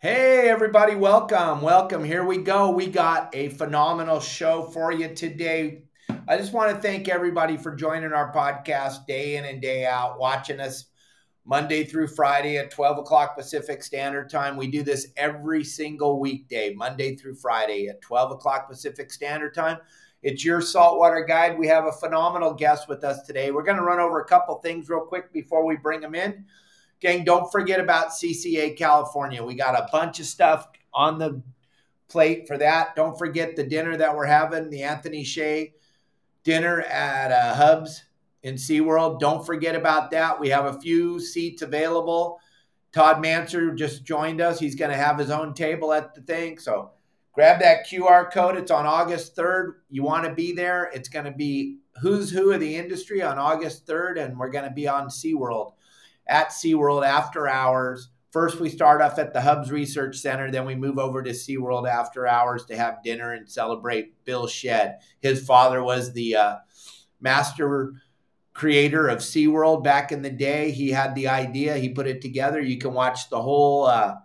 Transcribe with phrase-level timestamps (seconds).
[0.00, 1.60] Hey, everybody, welcome.
[1.60, 2.04] Welcome.
[2.04, 2.70] Here we go.
[2.70, 5.82] We got a phenomenal show for you today.
[6.28, 10.20] I just want to thank everybody for joining our podcast day in and day out,
[10.20, 10.84] watching us
[11.44, 14.56] Monday through Friday at 12 o'clock Pacific Standard Time.
[14.56, 19.78] We do this every single weekday, Monday through Friday at 12 o'clock Pacific Standard Time.
[20.22, 21.58] It's your saltwater guide.
[21.58, 23.50] We have a phenomenal guest with us today.
[23.50, 26.44] We're going to run over a couple things real quick before we bring them in.
[27.00, 29.42] Gang, don't forget about CCA California.
[29.44, 31.42] We got a bunch of stuff on the
[32.08, 32.96] plate for that.
[32.96, 35.74] Don't forget the dinner that we're having, the Anthony Shea
[36.42, 38.04] dinner at uh, Hubbs
[38.42, 39.20] in SeaWorld.
[39.20, 40.40] Don't forget about that.
[40.40, 42.40] We have a few seats available.
[42.92, 44.58] Todd Manser just joined us.
[44.58, 46.58] He's going to have his own table at the thing.
[46.58, 46.92] So
[47.32, 48.56] grab that QR code.
[48.56, 49.74] It's on August 3rd.
[49.90, 50.90] You want to be there.
[50.94, 54.64] It's going to be who's who of the industry on August 3rd, and we're going
[54.64, 55.72] to be on SeaWorld
[56.28, 58.08] at SeaWorld after hours.
[58.30, 60.50] First, we start off at the Hubbs Research Center.
[60.50, 64.98] Then we move over to SeaWorld after hours to have dinner and celebrate Bill Shedd.
[65.20, 66.56] His father was the uh,
[67.20, 67.94] master
[68.52, 70.72] creator of SeaWorld back in the day.
[70.72, 72.60] He had the idea, he put it together.
[72.60, 74.16] You can watch the whole uh,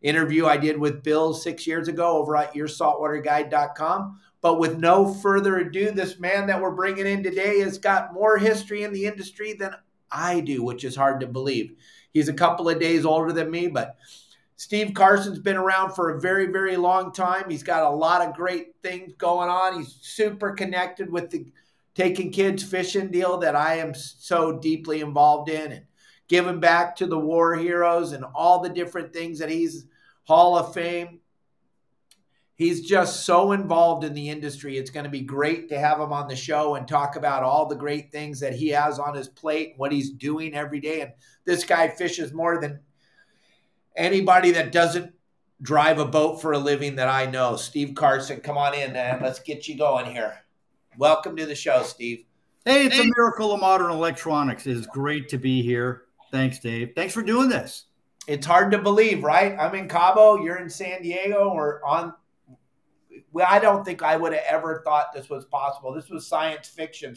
[0.00, 4.20] interview I did with Bill six years ago over at yoursaltwaterguide.com.
[4.40, 8.38] But with no further ado, this man that we're bringing in today has got more
[8.38, 9.76] history in the industry than
[10.12, 11.74] I do, which is hard to believe.
[12.12, 13.96] He's a couple of days older than me, but
[14.56, 17.48] Steve Carson's been around for a very, very long time.
[17.48, 19.78] He's got a lot of great things going on.
[19.78, 21.46] He's super connected with the
[21.94, 25.84] taking kids fishing deal that I am so deeply involved in and
[26.28, 29.86] giving back to the war heroes and all the different things that he's
[30.24, 31.20] Hall of Fame
[32.56, 34.76] he's just so involved in the industry.
[34.76, 37.66] It's going to be great to have him on the show and talk about all
[37.66, 41.00] the great things that he has on his plate, what he's doing every day.
[41.00, 41.12] And
[41.44, 42.80] this guy fishes more than
[43.96, 45.12] anybody that doesn't
[45.60, 47.56] drive a boat for a living that I know.
[47.56, 49.20] Steve Carson, come on in, man.
[49.22, 50.34] Let's get you going here.
[50.98, 52.24] Welcome to the show, Steve.
[52.64, 53.02] Hey, it's hey.
[53.02, 54.66] a miracle of modern electronics.
[54.66, 56.02] It is great to be here.
[56.30, 56.92] Thanks, Dave.
[56.94, 57.86] Thanks for doing this.
[58.28, 59.56] It's hard to believe, right?
[59.58, 62.21] I'm in Cabo, you're in San Diego, we're on well,
[63.46, 65.92] I don't think I would have ever thought this was possible.
[65.92, 67.16] This was science fiction,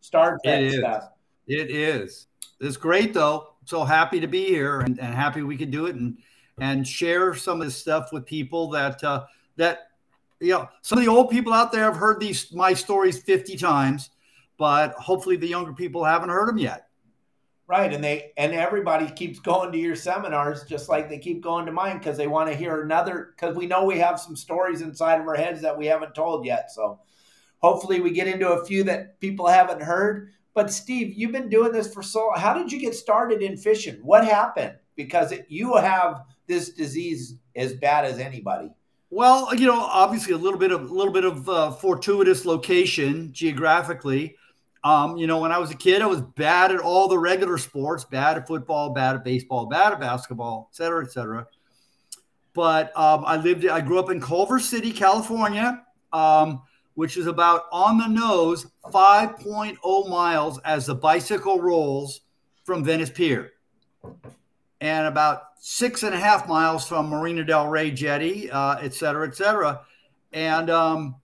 [0.00, 1.10] Star Trek it stuff.
[1.46, 2.26] It is.
[2.60, 3.54] It's great though.
[3.64, 6.18] So happy to be here and, and happy we could do it and
[6.60, 9.24] and share some of this stuff with people that uh,
[9.56, 9.90] that
[10.40, 13.56] you know some of the old people out there have heard these my stories 50
[13.56, 14.10] times,
[14.58, 16.88] but hopefully the younger people haven't heard them yet.
[17.70, 21.66] Right, and they and everybody keeps going to your seminars just like they keep going
[21.66, 23.32] to mine because they want to hear another.
[23.36, 26.44] Because we know we have some stories inside of our heads that we haven't told
[26.44, 26.72] yet.
[26.72, 26.98] So,
[27.58, 30.32] hopefully, we get into a few that people haven't heard.
[30.52, 32.32] But Steve, you've been doing this for so.
[32.34, 34.00] How did you get started in fishing?
[34.02, 34.74] What happened?
[34.96, 38.72] Because it, you have this disease as bad as anybody.
[39.10, 43.32] Well, you know, obviously a little bit of a little bit of uh, fortuitous location
[43.32, 44.34] geographically.
[44.82, 47.58] Um, you know, when I was a kid, I was bad at all the regular
[47.58, 51.46] sports, bad at football, bad at baseball, bad at basketball, et cetera, et cetera.
[52.54, 56.62] But um, I lived, I grew up in Culver City, California, um,
[56.94, 62.22] which is about on the nose 5.0 miles as the bicycle rolls
[62.64, 63.52] from Venice Pier,
[64.80, 69.28] and about six and a half miles from Marina Del Rey Jetty, uh, et cetera,
[69.28, 69.82] et cetera.
[70.32, 71.16] And um,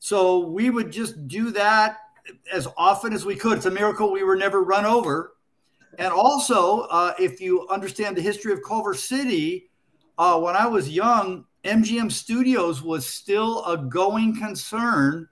[0.00, 1.98] so we would just do that
[2.52, 3.58] as often as we could.
[3.58, 5.34] It's a miracle we were never run over.
[5.98, 9.70] And also, uh, if you understand the history of Culver City,
[10.18, 15.28] uh, when I was young, MGM Studios was still a going concern.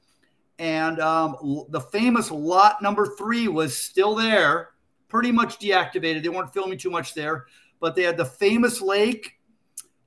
[0.59, 4.71] And um, the famous lot number three was still there,
[5.09, 6.23] pretty much deactivated.
[6.23, 7.47] They weren't filming too much there,
[7.81, 9.33] but they had the famous lake,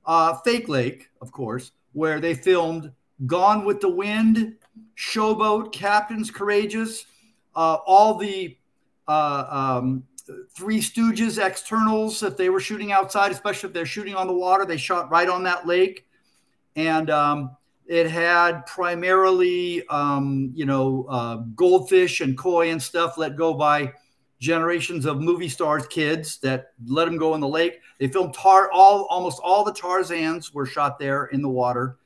[0.06, 2.92] uh, fake lake, of course, where they filmed
[3.26, 4.56] Gone with the Wind,
[4.96, 7.06] Showboat, Captains Courageous,
[7.54, 8.56] uh, all the
[9.08, 9.44] uh,
[9.78, 10.04] um,
[10.56, 14.64] Three Stooges externals that they were shooting outside, especially if they're shooting on the water,
[14.64, 16.06] they shot right on that lake.
[16.74, 17.56] And um,
[17.86, 23.92] it had primarily, um, you know, uh, goldfish and koi and stuff let go by
[24.38, 27.78] generations of movie stars, kids that let them go in the lake.
[27.98, 31.98] They filmed tar all almost all the Tarzans were shot there in the water,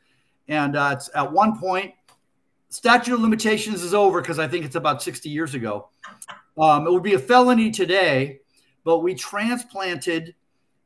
[0.48, 1.94] and uh, it's at one point.
[2.70, 5.88] Statute of limitations is over because I think it's about 60 years ago.
[6.58, 8.40] Um, it would be a felony today,
[8.84, 10.34] but we transplanted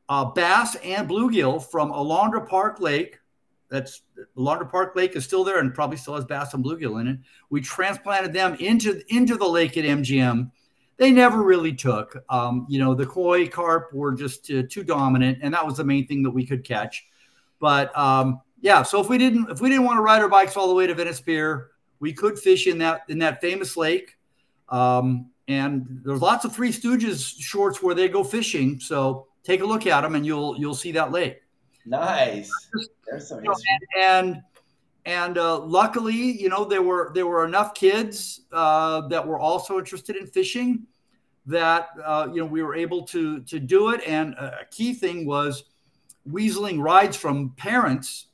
[0.08, 3.18] uh, bass and bluegill from Alondra Park Lake.
[3.70, 4.02] That's
[4.36, 7.18] Alondra Park Lake is still there and probably still has bass and bluegill in it.
[7.50, 10.50] We transplanted them into into the lake at MGM
[10.96, 12.22] they never really took.
[12.28, 15.84] Um, you know, the koi carp were just uh, too dominant, and that was the
[15.84, 17.06] main thing that we could catch.
[17.60, 20.56] But um, yeah, so if we didn't if we didn't want to ride our bikes
[20.56, 21.70] all the way to Venice Pier,
[22.04, 24.18] we could fish in that in that famous lake.
[24.68, 28.78] Um, and there's lots of Three Stooges shorts where they go fishing.
[28.78, 31.40] So take a look at them, and you'll you'll see that lake.
[31.86, 32.50] Nice.
[33.06, 34.42] There's some you know, and, and
[35.06, 39.78] and uh, luckily, you know, there were there were enough kids uh, that were also
[39.78, 40.86] interested in fishing
[41.46, 44.02] that uh, you know we were able to to do it.
[44.06, 45.64] And a key thing was
[46.28, 48.26] weaseling rides from parents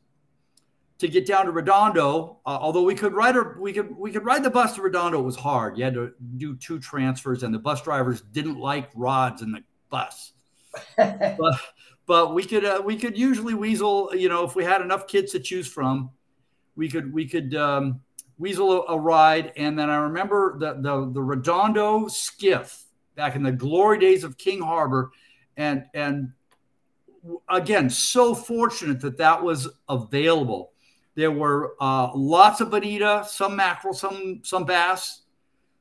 [1.01, 2.39] to get down to Redondo.
[2.47, 5.19] Uh, although we could ride or we could we could ride the bus to Redondo,
[5.21, 5.77] it was hard.
[5.77, 9.63] You had to do two transfers, and the bus drivers didn't like rods in the
[9.91, 10.33] bus.
[10.97, 11.61] but
[12.07, 14.11] but we could uh, we could usually weasel.
[14.15, 16.11] You know, if we had enough kids to choose from
[16.81, 18.01] we could we could um,
[18.39, 19.53] weasel a, a, ride.
[19.57, 22.85] And then I remember the, the the Redondo skiff
[23.17, 25.11] back in the glory days of King Harbor,
[25.59, 26.33] and and
[27.49, 30.70] again, so fortunate that that was available.
[31.15, 35.23] There were uh, lots of bonita, some mackerel, some some bass,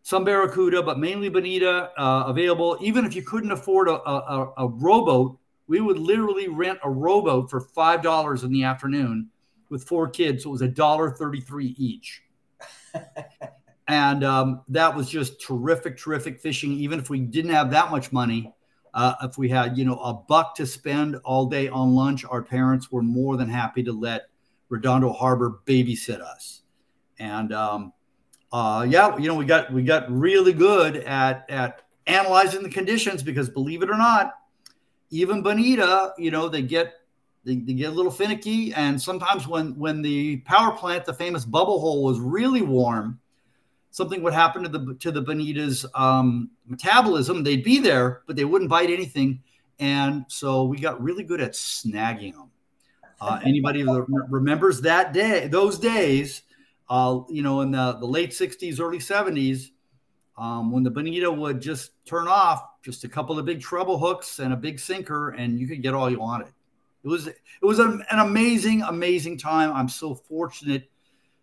[0.01, 2.77] some barracuda, but mainly bonita uh, available.
[2.81, 5.37] Even if you couldn't afford a, a, a rowboat,
[5.67, 9.29] we would literally rent a rowboat for five dollars in the afternoon
[9.69, 10.43] with four kids.
[10.43, 12.23] So it was a dollar thirty-three each.
[13.87, 16.71] and um, that was just terrific, terrific fishing.
[16.73, 18.51] Even if we didn't have that much money,
[18.95, 22.41] uh, if we had you know a buck to spend all day on lunch, our
[22.41, 24.29] parents were more than happy to let
[24.69, 26.61] Redondo Harbor babysit us.
[27.19, 27.93] And um,
[28.51, 33.21] uh, yeah, you know we got we got really good at at analyzing the conditions
[33.21, 34.33] because believe it or not,
[35.11, 36.93] even Bonita, you know, they get
[37.45, 41.45] they, they, get a little finicky, and sometimes when when the power plant, the famous
[41.45, 43.19] bubble hole, was really warm,
[43.91, 47.43] something would happen to the to the bonita's um, metabolism.
[47.43, 49.41] They'd be there, but they wouldn't bite anything,
[49.79, 52.48] and so we got really good at snagging them.
[53.21, 56.43] Uh, anybody that remembers that day, those days,
[56.89, 59.71] uh, you know, in the, the late '60s, early '70s,
[60.37, 64.39] um, when the bonita would just turn off, just a couple of big treble hooks
[64.39, 66.47] and a big sinker, and you could get all you wanted.
[67.03, 69.71] It was it was an amazing, amazing time.
[69.73, 70.89] I'm so fortunate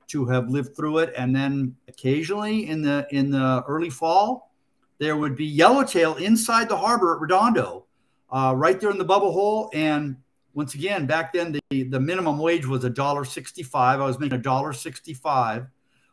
[0.08, 1.12] to have lived through it.
[1.16, 4.52] And then occasionally in the in the early fall,
[4.98, 7.86] there would be yellowtail inside the harbor at Redondo,
[8.30, 9.70] uh, right there in the bubble hole.
[9.72, 10.16] And
[10.56, 14.00] once again, back then the, the minimum wage was a dollar sixty-five.
[14.00, 15.66] I was making a dollar sixty-five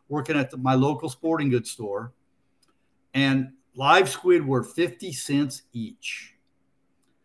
[0.08, 2.12] working at the, my local sporting goods store.
[3.14, 6.34] And live squid were 50 cents each.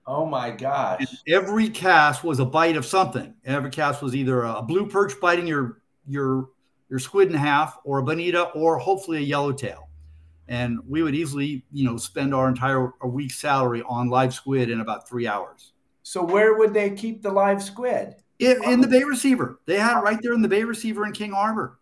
[0.07, 1.01] Oh my gosh.
[1.01, 3.33] And every cast was a bite of something.
[3.45, 6.50] Every cast was either a blue perch biting your your
[6.89, 9.89] your squid in half or a bonita or hopefully a yellowtail.
[10.48, 14.72] And we would easily, you know, spend our entire a week's salary on live squid
[14.72, 15.74] in about three hours.
[16.10, 18.16] So where would they keep the live squid?
[18.40, 19.60] In, in the uh, bay receiver.
[19.68, 21.78] They had it right there in the bay receiver in King Harbor.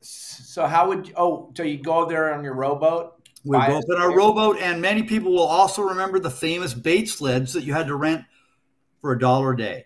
[0.00, 3.28] So how would you, oh so you go there on your rowboat?
[3.44, 7.52] We go in our rowboat, and many people will also remember the famous bait sleds
[7.52, 8.24] that you had to rent
[9.02, 9.84] for a dollar a day.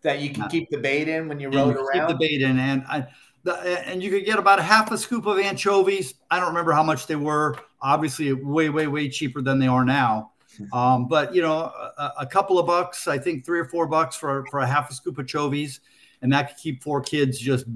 [0.00, 2.08] That you can uh, keep the bait in when you rode you around.
[2.08, 3.06] Keep the bait in, and I,
[3.42, 3.52] the,
[3.86, 6.14] and you could get about a half a scoop of anchovies.
[6.30, 7.58] I don't remember how much they were.
[7.82, 10.30] Obviously, way, way, way cheaper than they are now.
[10.72, 14.16] Um, but you know, a, a, couple of bucks, I think three or four bucks
[14.16, 15.80] for for a half a scoop of anchovies,
[16.22, 17.66] and that could keep four kids just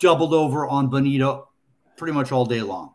[0.00, 1.48] doubled over on bonito
[1.96, 2.94] pretty much all day long.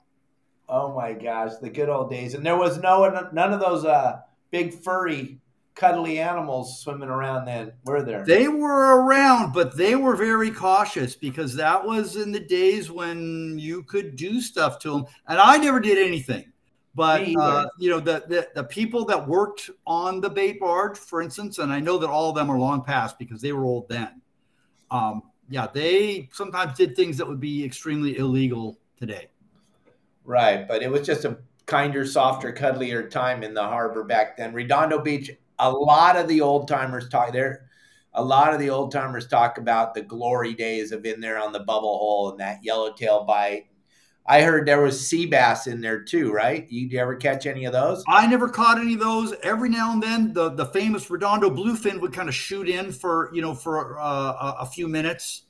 [0.69, 2.33] Oh my gosh, the good old days.
[2.33, 4.19] And there was no none of those uh,
[4.51, 5.41] big furry
[5.75, 8.23] cuddly animals swimming around then, were there?
[8.25, 13.57] They were around, but they were very cautious because that was in the days when
[13.57, 15.05] you could do stuff to them.
[15.27, 16.50] And I never did anything.
[16.93, 21.21] But uh, you know the, the, the people that worked on the bait barge, for
[21.21, 23.88] instance, and I know that all of them are long past because they were old
[23.88, 24.21] then.
[24.89, 29.29] Um, yeah, they sometimes did things that would be extremely illegal today.
[30.25, 34.53] Right, but it was just a kinder, softer, cuddlier time in the harbor back then.
[34.53, 37.69] Redondo Beach, a lot of the old timers talk there.
[38.13, 41.53] A lot of the old timers talk about the glory days of in there on
[41.53, 43.67] the bubble hole and that yellowtail bite.
[44.31, 46.65] I heard there was sea bass in there too, right?
[46.71, 48.01] You, you ever catch any of those?
[48.07, 49.33] I never caught any of those.
[49.43, 53.29] Every now and then, the the famous Redondo bluefin would kind of shoot in for
[53.33, 55.47] you know for uh, a, few minutes.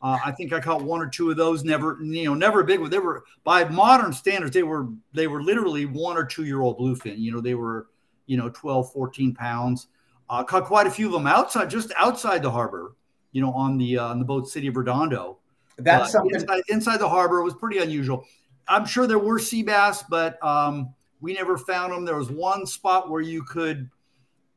[0.00, 1.62] Uh, I think I caught one or two of those.
[1.62, 2.80] Never, you know, never a big.
[2.80, 2.88] One.
[2.88, 6.78] They were by modern standards, they were they were literally one or two year old
[6.78, 7.18] bluefin.
[7.18, 7.88] You know, they were
[8.24, 9.88] you know 12, 14 pounds.
[10.30, 12.96] Uh, caught quite a few of them outside, just outside the harbor.
[13.32, 15.36] You know, on the uh, on the boat City of Redondo.
[15.78, 16.34] That's Uh, something.
[16.40, 17.40] inside, inside the harbor.
[17.40, 18.24] It was pretty unusual.
[18.68, 22.04] I'm sure there were sea bass, but um, we never found them.
[22.04, 23.90] There was one spot where you could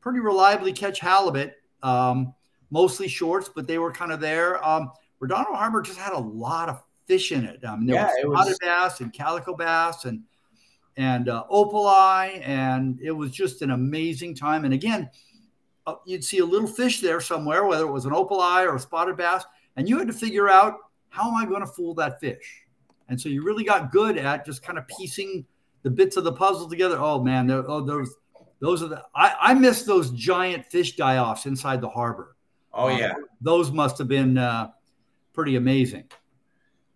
[0.00, 2.32] pretty reliably catch halibut, um,
[2.70, 4.64] mostly shorts, but they were kind of there.
[4.66, 7.64] Um, Redondo Harbor just had a lot of fish in it.
[7.64, 10.22] Um, there Yeah, was was- spotted bass and calico bass and
[10.98, 14.64] and uh, opali, and it was just an amazing time.
[14.64, 15.10] And again,
[15.86, 18.80] uh, you'd see a little fish there somewhere, whether it was an opali or a
[18.80, 19.44] spotted bass,
[19.76, 20.78] and you had to figure out
[21.16, 22.64] how am I going to fool that fish.
[23.08, 25.46] And so you really got good at just kind of piecing
[25.82, 26.98] the bits of the puzzle together.
[26.98, 28.14] Oh man, there, oh those
[28.60, 32.36] those are the I, I miss those giant fish die offs inside the harbor.
[32.74, 33.14] oh Uh, yeah.
[33.40, 34.70] those must have been uh,
[35.32, 36.04] pretty amazing.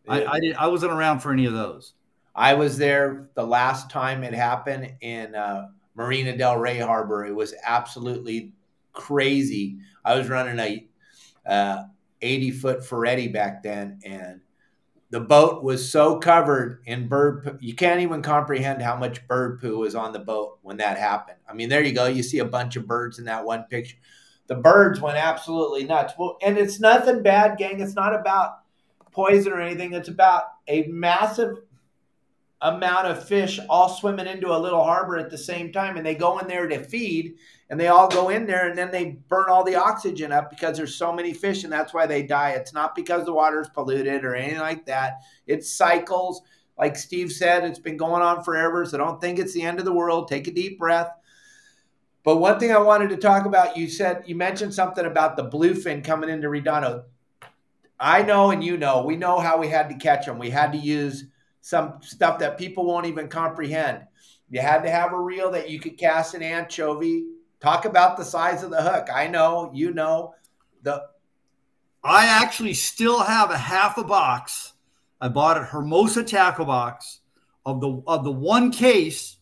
[0.08, 1.94] I, I did I wasn't around for any of those.
[2.34, 7.26] I was there the last time it happened in uh, Marina Del Rey Harbor.
[7.26, 8.52] It was absolutely
[8.92, 9.78] crazy.
[10.04, 10.88] I was running a
[11.48, 11.84] uh,
[12.22, 14.40] 80 foot Ferretti back then, and
[15.10, 17.58] the boat was so covered in bird poo.
[17.60, 21.38] You can't even comprehend how much bird poo was on the boat when that happened.
[21.48, 22.06] I mean, there you go.
[22.06, 23.96] You see a bunch of birds in that one picture.
[24.46, 26.14] The birds went absolutely nuts.
[26.18, 27.80] Well, and it's nothing bad, gang.
[27.80, 28.58] It's not about
[29.12, 29.92] poison or anything.
[29.92, 31.56] It's about a massive
[32.62, 36.14] amount of fish all swimming into a little harbor at the same time and they
[36.14, 37.36] go in there to feed
[37.70, 40.76] and they all go in there and then they burn all the oxygen up because
[40.76, 42.50] there's so many fish and that's why they die.
[42.50, 45.20] It's not because the water is polluted or anything like that.
[45.46, 46.42] It cycles.
[46.76, 49.86] Like steve said it's been going on forever so don't think it's the end of
[49.86, 50.28] the world.
[50.28, 51.10] Take a deep breath.
[52.24, 55.48] But one thing i wanted to talk about you said you mentioned something about the
[55.48, 57.04] bluefin coming into redondo.
[57.98, 60.72] I know and you know we know how we had to catch them we had
[60.72, 61.24] to use
[61.60, 64.02] some stuff that people won't even comprehend.
[64.48, 67.24] You had to have a reel that you could cast an anchovy.
[67.60, 69.08] Talk about the size of the hook.
[69.14, 70.34] I know, you know,
[70.82, 71.02] the
[72.02, 74.72] I actually still have a half a box.
[75.20, 77.20] I bought at Hermosa Tackle Box
[77.66, 79.36] of the of the one case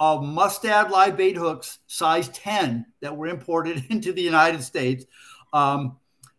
[0.00, 5.04] of mustad live bait hooks size 10 that were imported into the United States.
[5.52, 5.98] Um,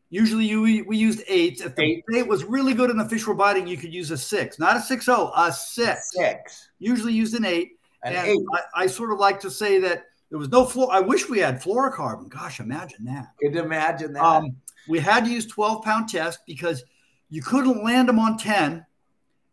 [0.10, 1.62] usually you, we, we used eights.
[1.62, 2.04] If the Eight.
[2.08, 4.78] bait was really good and the fish were biting, you could use a six, not
[4.78, 6.12] a six oh, a six.
[6.14, 7.74] six, Usually used an eight.
[8.04, 8.40] an and eight.
[8.54, 10.90] I, I sort of like to say that there was no floor.
[10.92, 12.30] I wish we had fluorocarbon.
[12.30, 13.28] Gosh, imagine that.
[13.42, 14.24] Could imagine that?
[14.24, 14.56] Um,
[14.88, 16.84] we had to use 12 pound test because
[17.30, 18.86] you couldn't land them on 10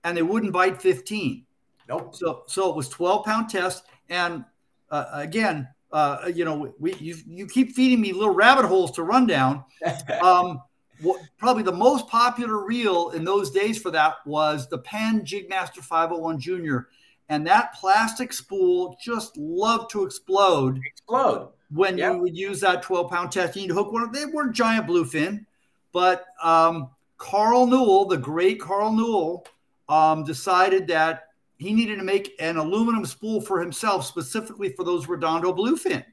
[0.04, 1.44] and they wouldn't bite 15.
[1.88, 2.14] nope.
[2.14, 3.84] So, so it was 12 pound test.
[4.08, 4.44] And
[4.90, 9.02] uh, again, uh, you know, we, you, you keep feeding me little rabbit holes to
[9.02, 9.64] run down.
[10.22, 10.60] Um,
[11.02, 15.80] what, probably the most popular reel in those days for that was the Penn Jigmaster
[15.82, 16.88] 501 Junior.
[17.28, 21.50] And that plastic spool just loved to explode Explode.
[21.70, 22.12] when Yeah.
[22.12, 25.44] you would use that 12 pound test, you'd hook one they weren't giant bluefin,
[25.92, 26.88] but um,
[27.18, 29.46] Carl Newell, the great Carl Newell,
[29.90, 31.25] um, decided that
[31.58, 36.04] he needed to make an aluminum spool for himself, specifically for those Redondo bluefin.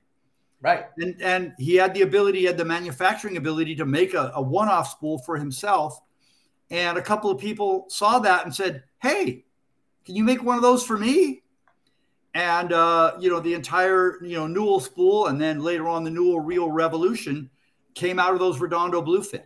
[0.62, 0.86] Right.
[0.98, 4.42] And, and he had the ability, he had the manufacturing ability to make a, a
[4.42, 6.00] one off spool for himself.
[6.72, 9.44] And a couple of people saw that and said, Hey,
[10.06, 11.44] can you make one of those for me?
[12.34, 16.10] And, uh, you know, the entire, you know, Newell spool and then later on the
[16.10, 17.50] Newell Reel Revolution
[17.94, 19.44] came out of those Redondo bluefin.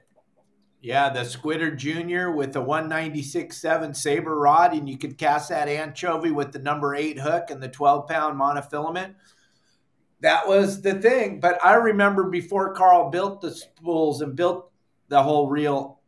[0.82, 6.32] Yeah, the Squidder Junior with the 196.7 saber rod, and you could cast that anchovy
[6.32, 9.16] with the number eight hook and the 12 pound monofilament.
[10.22, 11.40] That was the thing.
[11.40, 14.72] But I remember before Carl built the spools and built
[15.10, 16.00] the whole reel,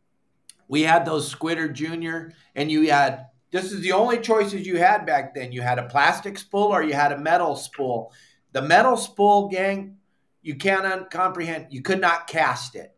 [0.68, 5.04] we had those Squidder Junior, and you had this is the only choices you had
[5.04, 5.50] back then.
[5.50, 8.12] You had a plastic spool or you had a metal spool.
[8.52, 9.96] The metal spool, gang,
[10.42, 11.66] you can't comprehend.
[11.70, 12.94] You could not cast it.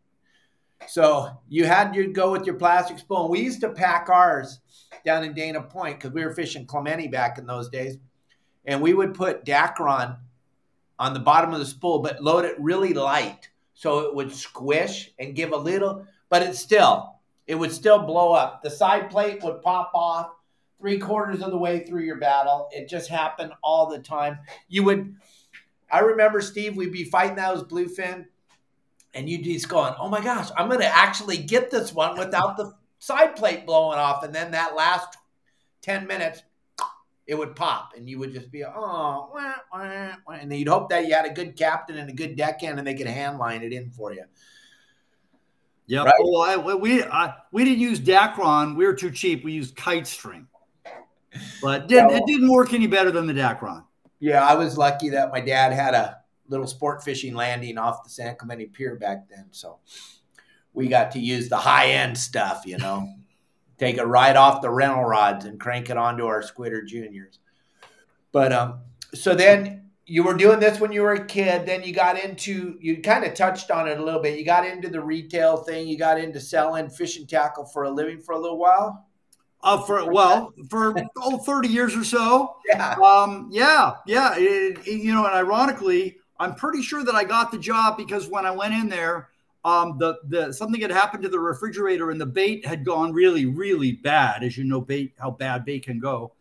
[0.89, 3.31] So you had to go with your plastic spoon.
[3.31, 4.61] We used to pack ours
[5.05, 7.97] down in Dana Point because we were fishing Clemente back in those days.
[8.65, 10.19] And we would put Dacron
[10.99, 15.11] on the bottom of the spool, but load it really light so it would squish
[15.19, 18.63] and give a little, but it still, it would still blow up.
[18.63, 20.31] The side plate would pop off
[20.79, 22.69] three quarters of the way through your battle.
[22.71, 24.39] It just happened all the time.
[24.69, 25.17] You would,
[25.91, 28.27] I remember, Steve, we'd be fighting those bluefin
[29.15, 32.57] and you'd just going, "Oh my gosh, I'm going to actually get this one without
[32.57, 35.17] the side plate blowing off." And then that last
[35.83, 36.43] 10 minutes,
[37.27, 39.29] it would pop and you would just be, oh, wah,
[39.73, 40.35] wah, wah.
[40.35, 42.87] and then you'd hope that you had a good captain and a good deckhand and
[42.87, 44.25] they could hand line it in for you.
[45.87, 46.05] Yeah.
[46.05, 46.15] Right?
[46.21, 48.77] Well, I, we I, we didn't use Dacron.
[48.77, 49.45] We were too cheap.
[49.45, 50.47] We used kite string,
[51.61, 53.85] but didn't, well, it didn't work any better than the Dacron.
[54.21, 58.11] Yeah, I was lucky that my dad had a little sport fishing landing off the
[58.11, 59.79] San Clemente Pier back then, so
[60.73, 62.63] we got to use the high end stuff.
[62.65, 63.09] You know,
[63.79, 67.39] take it right off the rental rods and crank it onto our Squidder Juniors.
[68.33, 68.81] But um,
[69.15, 71.67] so then you were doing this when you were a kid.
[71.67, 74.39] Then you got into you kind of touched on it a little bit.
[74.39, 75.87] You got into the retail thing.
[75.87, 79.07] You got into selling fishing tackle for a living for a little while?
[79.65, 82.57] Uh, for well for oh, 30 years or so.
[82.69, 82.95] Yeah.
[83.03, 84.35] Um yeah yeah.
[84.37, 88.29] It, it, you know and ironically i'm pretty sure that i got the job because
[88.29, 89.29] when i went in there
[89.65, 93.47] um the the something had happened to the refrigerator and the bait had gone really
[93.47, 96.33] really bad as you know bait how bad bait can go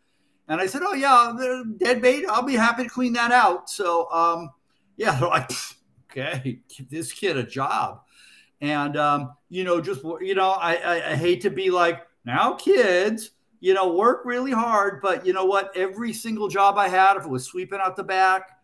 [0.52, 2.26] and I said, "Oh yeah, dead bait.
[2.28, 4.52] I'll be happy to clean that out." So, um,
[4.98, 5.50] yeah, they're like,
[6.12, 8.02] "Okay, give this kid a job."
[8.60, 12.54] And um, you know, just you know, I, I, I hate to be like, now
[12.54, 13.32] kids,
[13.62, 15.76] you know, work really hard, but you know what?
[15.76, 18.61] Every single job I had, if it was sweeping out the back,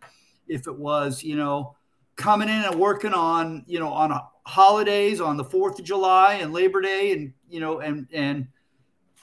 [0.48, 1.76] if it was, you know,
[2.16, 6.54] coming in and working on, you know, on holidays, on the Fourth of July and
[6.54, 8.48] Labor Day, and you know, and and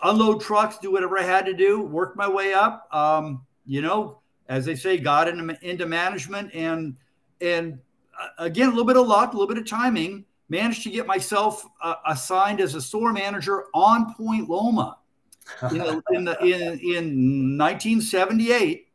[0.02, 2.88] unload trucks, do whatever I had to do, work my way up.
[2.95, 6.97] Um, you know, as they say, got into, into management and
[7.40, 7.78] and
[8.21, 10.25] uh, again a little bit of luck, a little bit of timing.
[10.50, 14.99] Managed to get myself uh, assigned as a store manager on Point Loma
[15.73, 15.81] in
[16.12, 18.88] in, the, in, in 1978,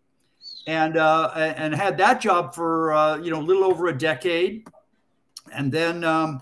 [0.70, 4.68] and uh, and had that job for uh, you know a little over a decade,
[5.54, 6.04] and then.
[6.04, 6.42] Um,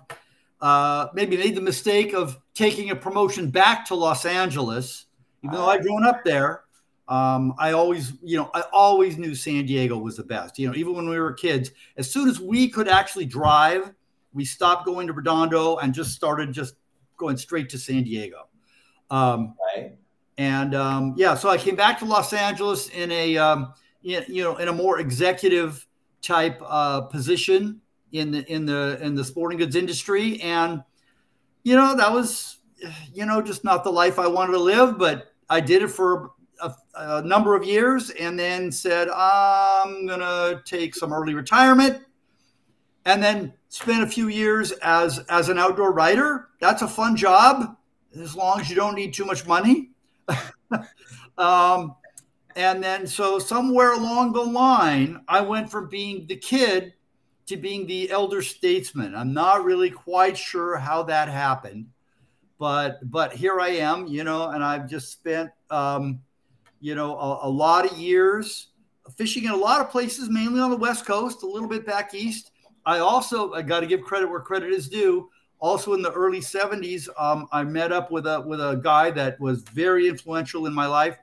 [0.60, 5.06] uh, maybe made the mistake of taking a promotion back to Los Angeles,
[5.44, 6.64] even though I'd grown up there.
[7.08, 10.58] Um, I always, you know, I always knew San Diego was the best.
[10.58, 13.94] You know, even when we were kids, as soon as we could actually drive,
[14.34, 16.74] we stopped going to Redondo and just started just
[17.18, 18.48] going straight to San Diego.
[19.12, 19.96] Um, right.
[20.40, 23.74] And um, yeah, so I came back to Los Angeles in a, um,
[24.08, 25.86] you know, in a more executive
[26.22, 30.42] type uh, position in the in the in the sporting goods industry.
[30.42, 30.84] And
[31.64, 32.58] you know that was
[33.14, 36.30] you know just not the life i wanted to live but i did it for
[36.62, 42.04] a, a number of years and then said i'm gonna take some early retirement
[43.08, 46.50] and then spent a few years as as an outdoor writer.
[46.60, 47.78] That's a fun job
[48.20, 49.90] as long as you don't need too much money.
[51.40, 51.96] Um,
[52.58, 56.94] and then so somewhere along the line i went from being the kid
[57.48, 59.16] to being the elder statesman.
[59.16, 61.88] I'm not really quite sure how that happened,
[62.60, 66.20] but but here I am, you know, and I've just spent um,
[66.80, 68.68] you know a, a lot of years
[69.16, 72.14] fishing in a lot of places, mainly on the West Coast, a little bit back
[72.14, 72.52] east.
[72.86, 75.30] I also I got to give credit where credit is due.
[75.60, 79.40] Also, in the early '70s, um, I met up with a with a guy that
[79.40, 81.18] was very influential in my life,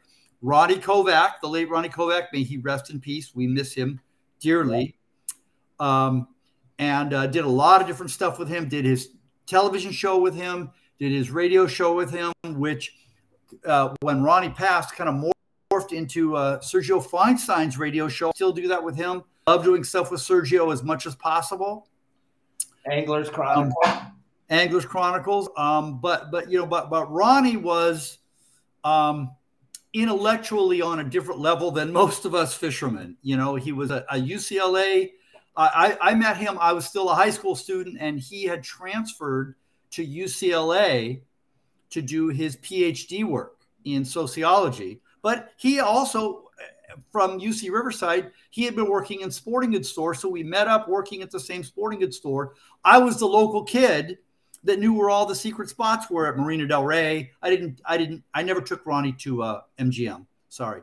[0.44, 2.26] Ronnie Kovach, the late Ronnie Kovach.
[2.30, 3.34] May he rest in peace.
[3.34, 3.98] We miss him
[4.40, 4.94] dearly
[5.80, 6.28] um,
[6.78, 8.68] and uh, did a lot of different stuff with him.
[8.68, 9.08] Did his
[9.46, 12.94] television show with him, did his radio show with him, which
[13.64, 15.32] uh, when Ronnie passed, kind of
[15.72, 18.30] morphed into uh, Sergio Feinstein's radio show.
[18.34, 19.22] Still do that with him.
[19.46, 21.88] Love doing stuff with Sergio as much as possible.
[22.90, 23.74] Anglers Chronicles.
[23.86, 24.12] Um,
[24.50, 25.48] Anglers Chronicles.
[25.56, 28.18] Um, but but you know, but but Ronnie was
[28.84, 29.30] um,
[29.94, 33.16] intellectually on a different level than most of us fishermen.
[33.22, 35.10] You know, he was a, a UCLA
[35.56, 36.58] I, I met him.
[36.60, 39.54] I was still a high school student, and he had transferred
[39.92, 41.20] to UCLA
[41.90, 45.00] to do his PhD work in sociology.
[45.22, 46.50] But he also,
[47.12, 50.14] from UC Riverside, he had been working in sporting goods store.
[50.14, 52.54] So we met up working at the same sporting goods store.
[52.84, 54.18] I was the local kid
[54.64, 57.30] that knew where all the secret spots were at Marina Del Rey.
[57.42, 60.26] I didn't, I didn't, I never took Ronnie to uh, MGM.
[60.48, 60.82] Sorry.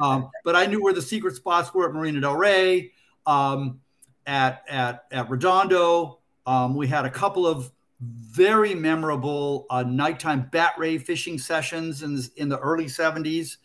[0.00, 2.92] Um, but I knew where the secret spots were at Marina Del Rey.
[3.26, 3.80] Um,
[4.26, 6.18] at at at Redondo.
[6.46, 12.20] Um, we had a couple of very memorable uh, nighttime bat ray fishing sessions in
[12.36, 13.56] in the early 70s.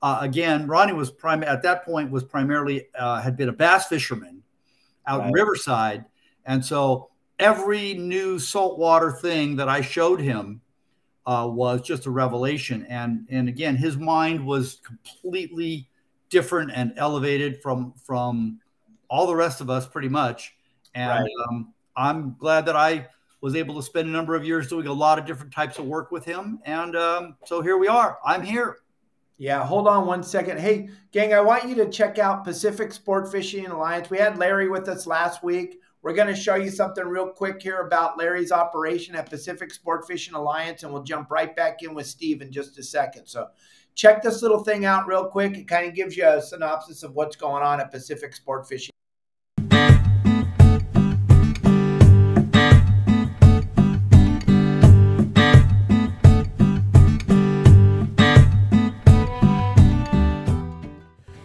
[0.00, 3.86] Uh, again, Ronnie was prime at that point was primarily uh, had been a bass
[3.86, 4.42] fisherman
[5.06, 5.28] out right.
[5.28, 6.04] in Riverside,
[6.44, 10.60] and so every new saltwater thing that I showed him
[11.26, 12.86] uh, was just a revelation.
[12.88, 15.88] And and again, his mind was completely
[16.30, 18.60] different and elevated from from
[19.08, 20.54] all the rest of us pretty much.
[20.94, 21.30] And right.
[21.48, 23.08] um, I'm glad that I
[23.40, 25.84] was able to spend a number of years doing a lot of different types of
[25.84, 26.60] work with him.
[26.64, 28.18] And um, so here we are.
[28.24, 28.78] I'm here.
[29.36, 30.58] Yeah, hold on one second.
[30.58, 34.10] Hey, gang, I want you to check out Pacific Sport Fishing Alliance.
[34.10, 35.80] We had Larry with us last week.
[36.00, 40.06] We're going to show you something real quick here about Larry's operation at Pacific Sport
[40.06, 43.26] Fishing Alliance, and we'll jump right back in with Steve in just a second.
[43.26, 43.48] So,
[43.96, 45.56] check this little thing out real quick.
[45.56, 48.92] It kind of gives you a synopsis of what's going on at Pacific Sport Fishing.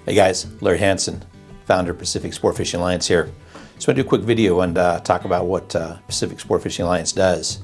[0.05, 1.23] Hey guys, Larry Hanson,
[1.65, 3.31] founder of Pacific Sport Fishing Alliance here.
[3.75, 6.63] Just want to do a quick video and uh, talk about what uh, Pacific Sport
[6.63, 7.63] Fishing Alliance does.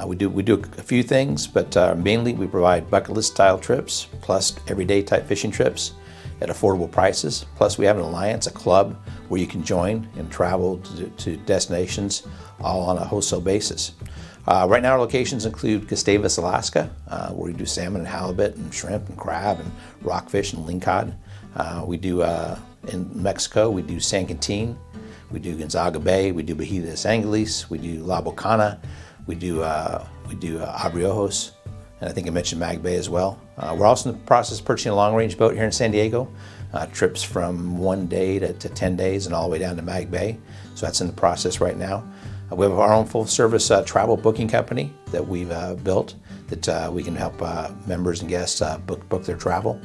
[0.00, 3.32] Uh, we do we do a few things, but uh, mainly we provide bucket list
[3.32, 5.92] style trips plus everyday type fishing trips
[6.40, 7.44] at affordable prices.
[7.56, 8.96] Plus, we have an alliance, a club
[9.28, 12.26] where you can join and travel to, to destinations
[12.60, 13.92] all on a wholesale basis.
[14.48, 18.56] Uh, right now, our locations include Gustavus, Alaska, uh, where we do salmon and halibut
[18.56, 21.14] and shrimp and crab and rockfish and lingcod.
[21.54, 24.76] Uh, we do uh, in Mexico, we do San Quintin,
[25.32, 28.78] we do Gonzaga Bay, we do Bahia de Angeles, we do La Bocana,
[29.26, 31.52] we do uh, we do uh, Abreojos,
[32.00, 33.40] and I think I mentioned Mag Bay as well.
[33.56, 35.90] Uh, we're also in the process of purchasing a long range boat here in San
[35.90, 36.30] Diego,
[36.74, 39.82] uh, trips from one day to, to 10 days and all the way down to
[39.82, 40.38] Mag Bay.
[40.74, 42.04] So that's in the process right now.
[42.50, 46.14] Uh, we have our own full service uh, travel booking company that we've built
[46.48, 47.40] that we can help
[47.86, 49.80] members and guests book, book their travel.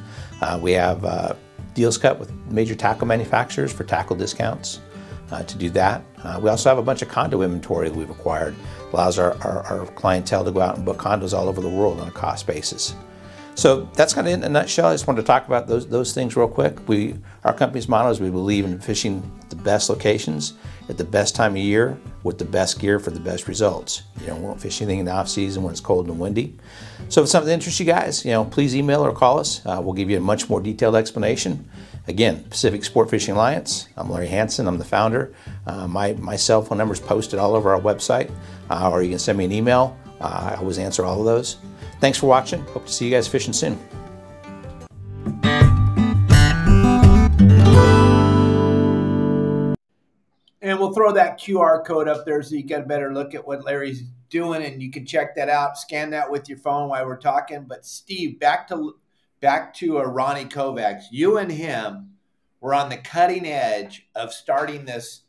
[0.60, 1.36] we have
[1.72, 4.80] deals cut with major tackle manufacturers for tackle discounts
[5.30, 6.02] uh, to do that.
[6.22, 8.54] Uh, we also have a bunch of condo inventory that we've acquired.
[8.92, 12.00] Allows our, our, our, clientele to go out and book condos all over the world
[12.00, 12.94] on a cost basis.
[13.54, 14.86] So that's kind of in a nutshell.
[14.86, 16.88] I just wanted to talk about those those things real quick.
[16.88, 20.54] We our company's motto is we believe in fishing the best locations
[20.88, 24.04] at the best time of year with the best gear for the best results.
[24.20, 26.56] You know, we won't fish anything in the off season when it's cold and windy.
[27.08, 29.60] So if something interests you guys, you know, please email or call us.
[29.66, 31.68] Uh, we'll give you a much more detailed explanation.
[32.08, 33.86] Again, Pacific Sport Fishing Alliance.
[33.94, 34.66] I'm Larry Hanson.
[34.66, 35.34] I'm the founder.
[35.66, 38.30] Uh, my my cell phone number is posted all over our website,
[38.70, 39.94] uh, or you can send me an email.
[40.18, 41.58] Uh, I always answer all of those.
[42.00, 42.62] Thanks for watching.
[42.68, 43.78] Hope to see you guys fishing soon.
[50.62, 53.46] And we'll throw that QR code up there so you get a better look at
[53.46, 55.76] what Larry's doing, and you can check that out.
[55.76, 57.66] Scan that with your phone while we're talking.
[57.68, 58.94] But Steve, back to
[59.40, 61.04] back to uh, Ronnie Kovacs.
[61.10, 62.14] You and him
[62.60, 65.22] were on the cutting edge of starting this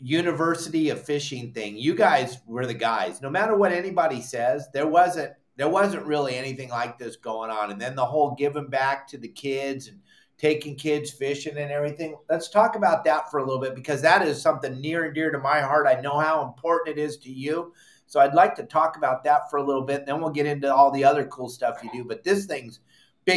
[0.00, 1.76] university of fishing thing.
[1.76, 3.20] You guys were the guys.
[3.20, 7.70] No matter what anybody says, there wasn't there wasn't really anything like this going on.
[7.70, 10.00] And then the whole giving back to the kids and
[10.38, 12.16] taking kids fishing and everything.
[12.30, 15.30] Let's talk about that for a little bit because that is something near and dear
[15.30, 15.86] to my heart.
[15.86, 17.74] I know how important it is to you.
[18.06, 20.06] So I'd like to talk about that for a little bit.
[20.06, 22.04] Then we'll get into all the other cool stuff you do.
[22.04, 22.80] But this thing's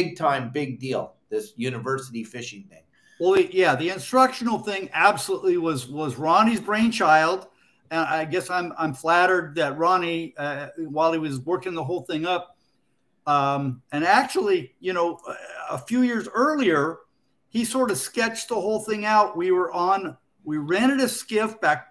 [0.02, 2.82] big time, big deal, this university fishing thing.
[3.20, 7.48] Well, yeah, the instructional thing absolutely was was Ronnie's brainchild
[7.90, 12.02] and I guess I'm I'm flattered that Ronnie, uh, while he was working the whole
[12.02, 12.56] thing up,
[13.26, 15.20] um, and actually, you know,
[15.70, 16.98] a few years earlier,
[17.48, 19.36] he sort of sketched the whole thing out.
[19.36, 21.88] We were on, we rented a skiff back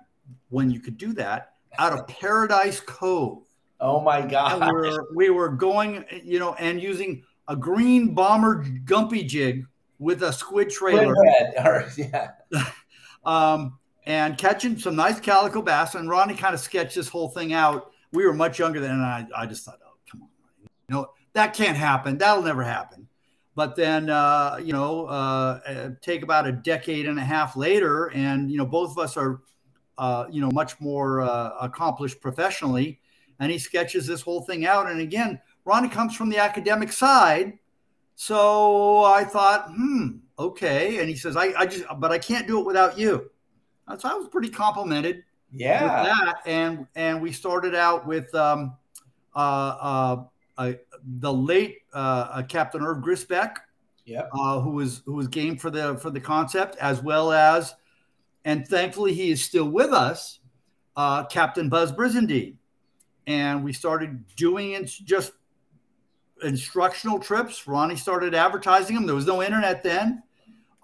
[0.50, 3.44] when you could do that out of Paradise Cove.
[3.80, 4.62] Oh my God!
[4.62, 9.66] We were, we were going, you know, and using a green bomber gumpy jig
[10.00, 11.14] with a squid trailer.
[11.98, 12.32] Yeah.
[13.26, 15.96] um, and catching some nice calico bass.
[15.96, 17.92] And Ronnie kind of sketched this whole thing out.
[18.12, 20.30] We were much younger then, and I, I just thought, oh, come on,
[20.62, 22.18] you know, that can't happen.
[22.18, 23.08] That'll never happen.
[23.56, 28.12] But then, uh, you know, uh, uh, take about a decade and a half later,
[28.14, 29.42] and you know, both of us are,
[29.98, 33.00] uh, you know, much more uh, accomplished professionally.
[33.40, 34.90] And he sketches this whole thing out.
[34.90, 37.58] And again, Ronnie comes from the academic side,
[38.16, 41.00] so I thought, hmm, okay.
[41.00, 43.30] And he says, I, I just, but I can't do it without you.
[43.98, 45.24] So I was pretty complimented.
[45.52, 46.04] Yeah.
[46.04, 46.36] that.
[46.46, 48.76] And and we started out with um,
[49.36, 50.24] uh, uh,
[50.58, 50.74] uh,
[51.20, 53.56] the late uh, Captain Irv Grisbeck.
[54.06, 54.24] Yeah.
[54.34, 57.74] Uh, who was who was game for the for the concept as well as,
[58.44, 60.40] and thankfully he is still with us,
[60.98, 62.56] uh, Captain Buzz Brizendine,
[63.28, 65.32] and we started doing it just
[66.44, 67.68] instructional trips.
[67.68, 69.06] Ronnie started advertising them.
[69.06, 70.24] There was no internet then.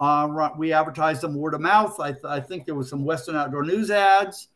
[0.00, 2.00] Uh, we advertised them word of mouth.
[2.00, 4.48] I, th- I, think there was some Western Outdoor News ads,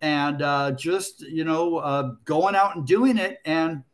[0.00, 3.84] and uh, just you know uh, going out and doing it, and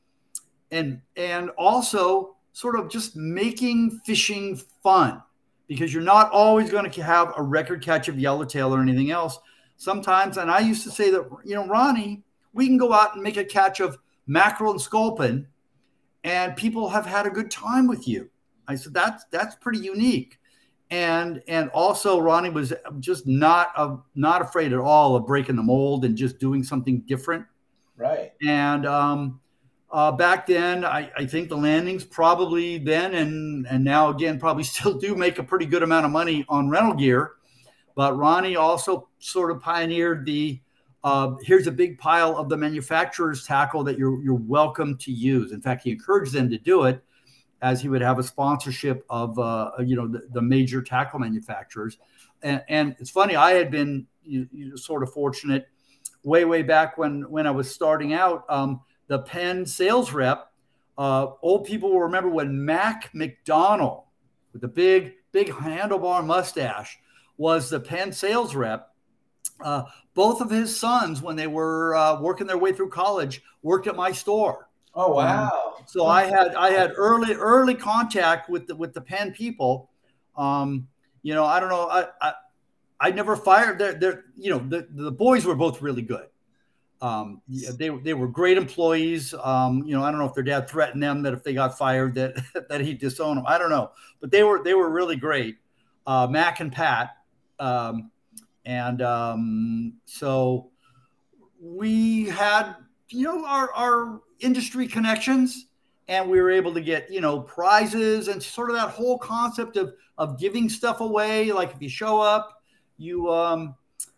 [0.71, 5.23] and and also sort of just making fishing fun
[5.67, 9.39] because you're not always going to have a record catch of yellowtail or anything else.
[9.77, 12.23] Sometimes, and I used to say that you know Ronnie,
[12.55, 15.47] we can go out and make a catch of mackerel and sculpin
[16.29, 18.29] and people have had a good time with you.
[18.69, 20.39] I said that's that's pretty unique,
[20.91, 25.63] and and also Ronnie was just not a, not afraid at all of breaking the
[25.63, 27.47] mold and just doing something different.
[27.97, 28.33] Right.
[28.47, 29.41] And um,
[29.91, 34.65] uh, back then, I, I think the landings probably then and and now again probably
[34.75, 37.33] still do make a pretty good amount of money on rental gear.
[37.95, 40.61] But Ronnie also sort of pioneered the
[41.05, 45.53] uh, here's a big pile of the manufacturer's tackle that you're you're welcome to use.
[45.53, 47.03] In fact, he encouraged them to do it,
[47.63, 51.99] as he would have a sponsorship of uh, you know the, the, major tackle manufacturers.
[52.43, 55.69] And, and, it's funny, I had been you, you sort of fortunate
[56.25, 58.45] way way back when when I was starting out.
[58.49, 60.53] Um, the Penn sales rep,
[60.99, 64.05] uh, old people will remember when Mac McDonald
[64.53, 66.99] with the big big handlebar mustache
[67.37, 68.93] was the Penn sales rep
[69.61, 73.87] uh, both of his sons, when they were uh, working their way through college, worked
[73.87, 74.69] at my store.
[74.95, 75.75] Oh wow!
[75.79, 79.91] Um, so I had I had early early contact with the with the Penn people.
[80.37, 80.89] Um,
[81.23, 81.89] you know, I don't know.
[81.89, 82.33] I I,
[83.01, 83.79] I never fired.
[83.79, 86.27] They're, they're you know the, the boys were both really good.
[87.01, 89.35] Um, they they were great employees.
[89.35, 91.79] Um, you know, I don't know if their dad threatened them that if they got
[91.79, 92.37] fired that
[92.69, 93.45] that he'd disown them.
[93.47, 95.59] I don't know, but they were they were really great.
[96.07, 97.11] Uh, Mac and Pat.
[97.61, 98.11] Um,
[98.69, 100.69] and um, so
[101.59, 102.75] we had,
[103.09, 105.69] you know, our, our industry connections
[106.07, 109.79] and we were able to get, you know, prizes and sort of that whole concept
[109.79, 111.51] of, of giving stuff away.
[111.51, 112.63] Like if you show up,
[112.99, 113.75] you, um,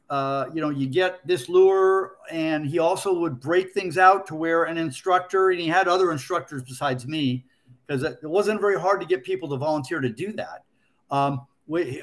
[0.08, 4.34] uh, you know, you get this lure, and he also would break things out to
[4.34, 7.44] where an instructor, and he had other instructors besides me,
[7.86, 10.64] because it wasn't very hard to get people to volunteer to do that.
[11.12, 12.02] Um, we,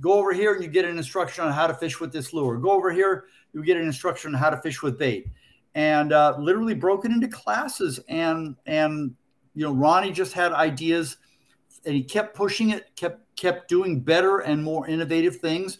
[0.00, 2.58] go over here and you get an instruction on how to fish with this lure.
[2.58, 5.28] Go over here, you get an instruction on how to fish with bait,
[5.74, 7.98] and uh, literally broken into classes.
[8.08, 9.14] And and
[9.54, 11.16] you know, Ronnie just had ideas,
[11.86, 15.78] and he kept pushing it, kept kept doing better and more innovative things.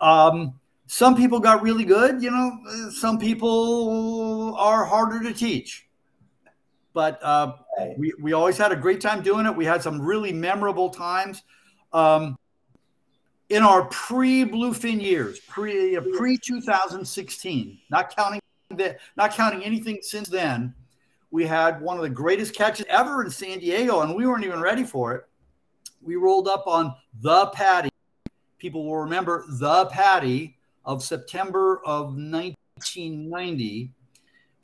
[0.00, 2.90] Um, some people got really good, you know.
[2.90, 5.88] Some people are harder to teach
[6.94, 7.52] but uh,
[7.96, 9.54] we, we always had a great time doing it.
[9.54, 11.44] We had some really memorable times.
[11.92, 12.36] Um,
[13.48, 19.98] in our pre bluefin years, pre uh, pre 2016, not counting that, not counting anything
[20.02, 20.74] since then,
[21.30, 24.60] we had one of the greatest catches ever in San Diego, and we weren't even
[24.60, 25.24] ready for it.
[26.02, 27.90] We rolled up on the Patty.
[28.58, 33.92] People will remember the Patty of September of 1990.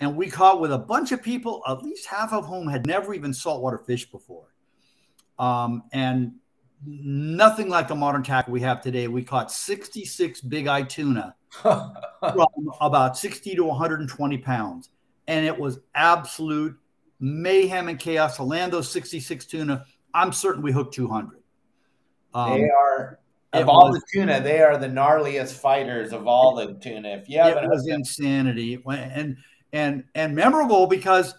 [0.01, 3.15] And we caught with a bunch of people, at least half of whom had never
[3.15, 4.47] even saltwater fished before.
[5.39, 6.33] Um, and
[6.87, 9.09] nothing like the modern tackle we have today.
[9.09, 11.95] We caught 66 big eye tuna from
[12.81, 14.91] about 60 to 120 pounds.
[15.27, 16.77] And it was absolute
[17.21, 19.85] mayhem and chaos to land those 66 tuna.
[20.13, 21.43] I'm certain we hooked 200.
[22.35, 23.19] Um, they are
[23.53, 27.11] of all was, the tuna, they are the gnarliest fighters of all the tuna.
[27.11, 29.37] If you haven't, it was insanity and
[29.73, 31.35] and and memorable because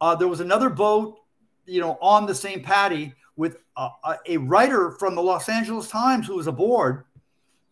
[0.00, 1.18] uh, there was another boat,
[1.66, 3.88] you know, on the same patty with a,
[4.26, 7.04] a, writer from the Los Angeles Times who was aboard,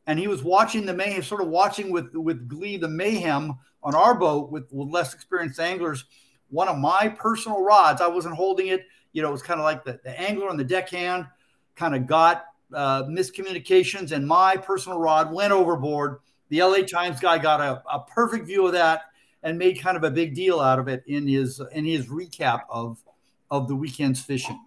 [0.06, 3.52] and he was watching the mayhem, sort of watching with with glee the mayhem
[3.82, 6.04] on our boat with, with less experienced anglers.
[6.50, 8.86] One of my personal rods, I wasn't holding it.
[9.12, 11.26] You know, it was kind of like the, the angler and the deckhand
[11.74, 16.18] kind of got uh, miscommunications, and my personal rod went overboard.
[16.48, 19.02] The LA Times guy got a, a perfect view of that
[19.42, 22.60] and made kind of a big deal out of it in his in his recap
[22.70, 23.02] of
[23.50, 24.60] of the weekend's fishing.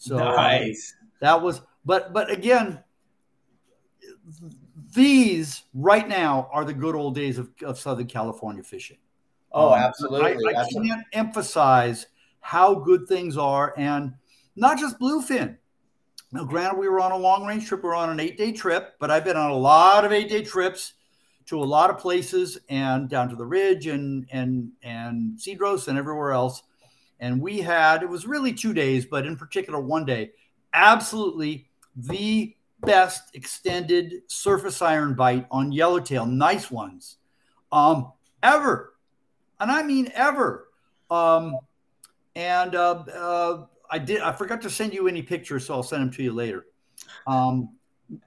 [0.00, 0.96] So nice.
[1.20, 2.82] That was, but but again,
[4.94, 8.96] these right now are the good old days of, of Southern California fishing.
[9.52, 10.56] Oh, um, absolutely.
[10.56, 12.06] I, I can't emphasize
[12.40, 14.14] how good things are, and
[14.56, 15.58] not just bluefin.
[16.32, 17.82] Now, granted, we were on a long range trip.
[17.82, 20.30] We are on an eight day trip, but I've been on a lot of eight
[20.30, 20.94] day trips
[21.46, 25.98] to a lot of places and down to the ridge and and and Cedros and
[25.98, 26.62] everywhere else.
[27.20, 30.32] And we had, it was really two days, but in particular, one day,
[30.72, 37.18] absolutely the best extended surface iron bite on yellowtail, nice ones,
[37.72, 38.94] um, ever.
[39.60, 40.68] And I mean ever.
[41.10, 41.58] Um,
[42.34, 46.02] and uh, uh, I did, I forgot to send you any pictures, so I'll send
[46.02, 46.66] them to you later.
[47.26, 47.76] Um,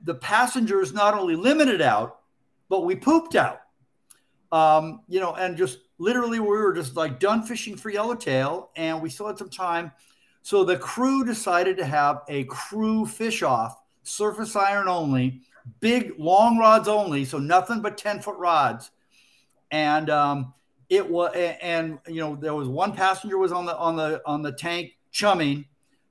[0.03, 2.19] the passengers not only limited out,
[2.69, 3.62] but we pooped out.
[4.51, 9.01] Um, you know, and just literally we were just like done fishing for yellowtail and
[9.01, 9.91] we still had some time.
[10.41, 15.41] So the crew decided to have a crew fish off, surface iron only,
[15.79, 18.91] big long rods only, so nothing but 10 foot rods.
[19.71, 20.53] And um,
[20.89, 24.41] it was, and you know, there was one passenger was on the on the on
[24.41, 25.65] the tank chumming,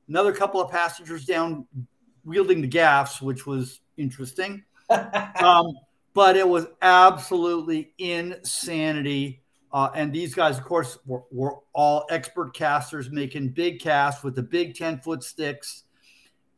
[0.09, 1.67] another couple of passengers down
[2.25, 4.65] wielding the gaffs, which was interesting.
[4.91, 5.77] um,
[6.15, 9.42] but it was absolutely insanity.
[9.73, 14.35] Uh, and these guys, of course, were, were, all expert casters making big casts with
[14.35, 15.85] the big 10 foot sticks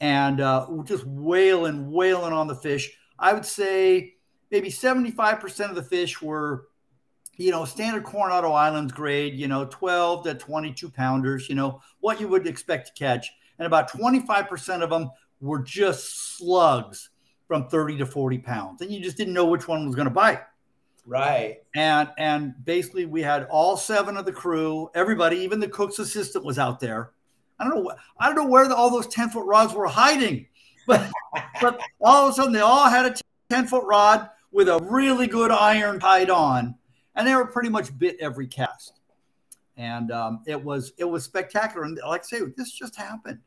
[0.00, 2.90] and uh, just wailing, wailing on the fish.
[3.18, 4.14] I would say
[4.50, 6.66] maybe 75% of the fish were,
[7.36, 12.20] you know, standard Coronado Islands grade, you know, 12 to 22 pounders, you know, what
[12.20, 13.30] you would expect to catch.
[13.58, 17.10] And about 25% of them were just slugs
[17.46, 18.80] from 30 to 40 pounds.
[18.80, 20.40] And you just didn't know which one was going to bite.
[21.06, 21.62] Right.
[21.74, 26.44] And and basically we had all seven of the crew, everybody, even the cook's assistant
[26.44, 27.12] was out there.
[27.58, 30.46] I don't know I don't know where the, all those 10 foot rods were hiding,
[30.86, 31.10] but
[31.60, 33.14] but all of a sudden they all had a
[33.50, 36.76] 10 foot rod with a really good iron tied on,
[37.14, 39.00] and they were pretty much bit every cast.
[39.76, 41.84] And um, it was it was spectacular.
[41.84, 43.40] And like I say, this just happened.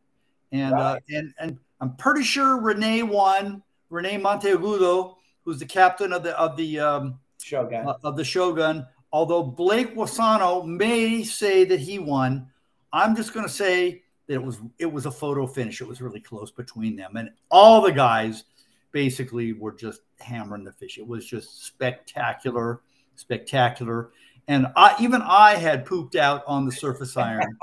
[0.52, 0.96] And uh, right.
[0.96, 3.64] uh, and and I'm pretty sure Renee won.
[3.90, 7.88] Renee Monteagudo, who's the captain of the of the um, Shogun.
[7.88, 8.86] Uh, of the Shogun.
[9.12, 12.48] Although Blake Wasano may say that he won,
[12.92, 15.82] I'm just going to say that it was it was a photo finish.
[15.82, 18.44] It was really close between them, and all the guys
[18.92, 20.98] basically were just hammering the fish.
[20.98, 22.82] It was just spectacular,
[23.16, 24.12] spectacular.
[24.50, 27.58] And I even I had pooped out on the surface iron.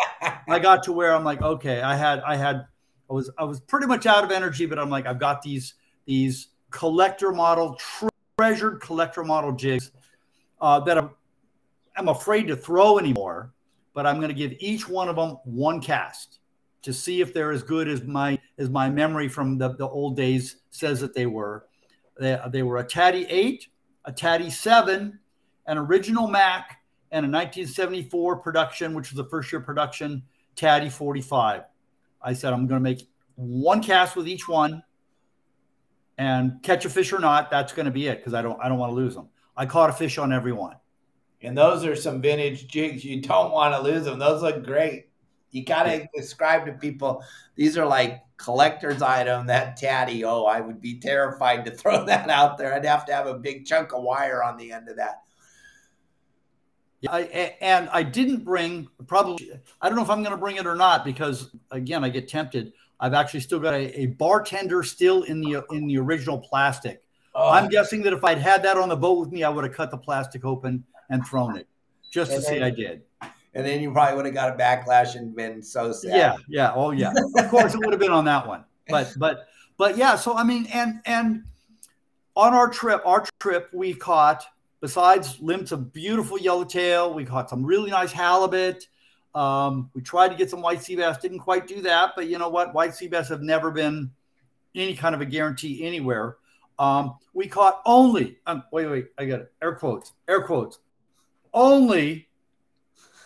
[0.49, 2.67] I got to where I'm like, okay, I had I had
[3.11, 5.75] I was I was pretty much out of energy, but I'm like, I've got these
[6.07, 7.79] these collector model
[8.39, 9.93] treasured collector model jigs
[10.61, 11.11] uh, that I'm,
[11.97, 13.53] I'm afraid to throw anymore,
[13.93, 16.41] but I'm going to give each one of them one cast
[16.83, 20.17] to see if they're as good as my as my memory from the, the old
[20.17, 21.67] days says that they were.
[22.19, 23.67] They, they were a Tady 8,
[24.05, 25.19] a Tady 7,
[25.67, 30.23] an original Mac, and a 1974 production, which was the first year production,
[30.57, 31.63] Tady 45.
[32.23, 34.83] I said I'm going to make one cast with each one
[36.19, 38.69] and catch a fish or not, that's going to be it because I don't I
[38.69, 39.29] don't want to lose them.
[39.57, 40.77] I caught a fish on every one.
[41.43, 43.05] And those are some vintage jigs.
[43.05, 44.19] You don't want to lose them.
[44.19, 45.09] Those look great.
[45.51, 47.23] You got to describe to people
[47.55, 49.47] these are like collector's item.
[49.47, 50.25] That Tady.
[50.25, 52.75] Oh, I would be terrified to throw that out there.
[52.75, 55.23] I'd have to have a big chunk of wire on the end of that.
[57.01, 59.51] Yeah, I, and I didn't bring probably.
[59.81, 62.29] I don't know if I'm going to bring it or not because again, I get
[62.29, 62.73] tempted.
[63.01, 67.03] I've actually still got a, a bartender still in the in the original plastic.
[67.35, 67.51] Oh.
[67.51, 69.75] I'm guessing that if I'd had that on the boat with me, I would have
[69.75, 71.67] cut the plastic open and thrown it
[72.11, 73.03] just and to then, say I did.
[73.55, 76.17] And then you probably would have got a backlash and been so sad.
[76.17, 77.13] Yeah, yeah, oh yeah.
[77.37, 78.65] of course, it would have been on that one.
[78.89, 80.17] But but but yeah.
[80.17, 81.45] So I mean, and and
[82.37, 84.45] on our trip, our trip, we caught
[84.81, 88.87] besides limbs of beautiful yellowtail, we caught some really nice halibut.
[89.35, 92.39] Um, we tried to get some white sea bass, didn't quite do that, but you
[92.39, 92.73] know what?
[92.73, 94.11] White sea bass have never been
[94.75, 96.37] any kind of a guarantee anywhere.
[96.79, 99.53] Um, we caught only, um, wait, wait, I got it.
[99.63, 100.79] Air quotes, air quotes.
[101.53, 102.29] Only,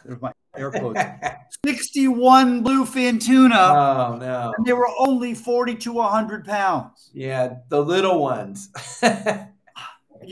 [0.04, 1.00] there's my air quotes,
[1.66, 3.56] 61 bluefin tuna.
[3.56, 4.54] Oh, no.
[4.56, 7.10] And they were only 40 to 100 pounds.
[7.12, 8.68] Yeah, the little ones.
[9.02, 9.50] yeah,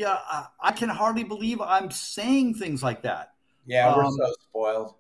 [0.03, 3.33] I, I, can hardly believe I'm saying things like that.
[3.67, 4.95] Yeah, we're um, so spoiled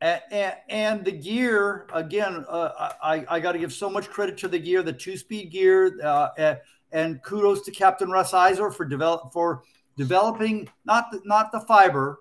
[0.00, 4.48] and, and, the gear again uh, i, I got to give so much credit to
[4.48, 6.56] the gear the two speed gear uh,
[6.92, 9.62] and kudos to captain russ Izor for develop for
[9.96, 12.20] developing not the, not the fiber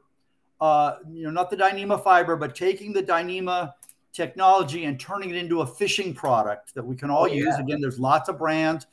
[0.61, 3.73] uh, you know not the dyneema fiber but taking the dyneema
[4.11, 7.45] technology and turning it into a fishing product that we can all oh, use.
[7.47, 7.59] yeah.
[7.59, 8.87] again there's lots of brands.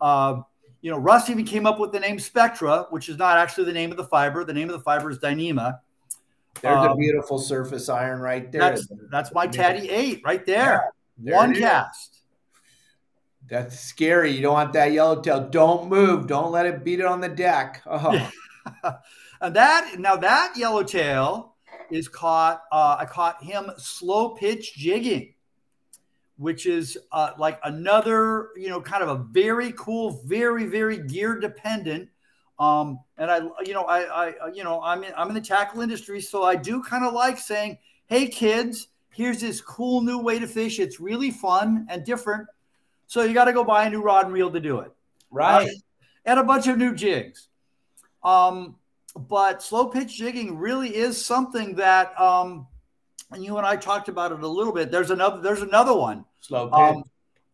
[0.00, 0.40] Uh,
[0.80, 3.72] you know russ even came up with the name spectra which is not actually the
[3.72, 4.44] name of the fiber.
[4.44, 5.78] The name of the fiber is dyneema
[6.60, 8.60] there's um, a beautiful surface iron right there.
[8.60, 10.64] That's, that's my Tady 8 right there.
[10.64, 10.80] Yeah,
[11.18, 12.20] there One cast.
[13.48, 14.32] That's scary.
[14.32, 15.48] You don't want that yellowtail.
[15.48, 16.26] Don't move.
[16.26, 17.82] Don't let it beat it on the deck.
[17.86, 18.30] Oh.
[19.40, 21.54] and that now that yellowtail
[21.90, 22.62] is caught.
[22.70, 25.34] Uh, I caught him slow pitch jigging,
[26.36, 31.38] which is uh, like another, you know, kind of a very cool, very very gear
[31.38, 32.08] dependent
[32.58, 35.80] um, and I, you know, I, I, you know, I'm in, I'm in the tackle
[35.80, 40.38] industry, so I do kind of like saying, "Hey, kids, here's this cool new way
[40.38, 40.78] to fish.
[40.78, 42.48] It's really fun and different.
[43.06, 44.92] So you got to go buy a new rod and reel to do it,
[45.30, 45.68] right?
[45.68, 45.72] Uh,
[46.24, 47.48] and a bunch of new jigs.
[48.24, 48.76] Um,
[49.16, 52.66] but slow pitch jigging really is something that, um,
[53.30, 54.90] and you and I talked about it a little bit.
[54.90, 55.40] There's another.
[55.40, 56.24] There's another one.
[56.40, 56.74] Slow pitch.
[56.74, 57.04] Um,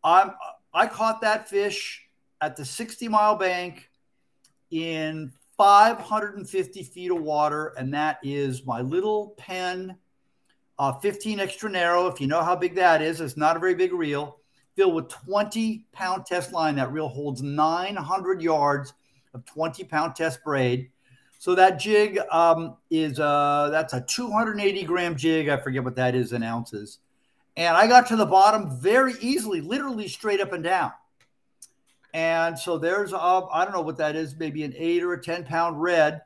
[0.05, 0.33] I'm.
[0.75, 2.05] I caught that fish
[2.41, 3.88] at the 60 mile bank
[4.71, 9.97] in 550 feet of water, and that is my little Penn,
[10.79, 12.07] uh, 15 extra narrow.
[12.07, 14.39] If you know how big that is, it's not a very big reel,
[14.77, 16.77] filled with 20 pound test line.
[16.77, 18.95] That reel holds 900 yards
[19.35, 20.91] of 20 pound test braid.
[21.41, 25.49] So that jig um, is uh, that's a 280 gram jig.
[25.49, 26.99] I forget what that is in ounces.
[27.57, 30.93] And I got to the bottom very easily, literally straight up and down.
[32.15, 35.23] And so there's, uh, I don't know what that is, maybe an eight or a
[35.23, 36.23] 10 pound red.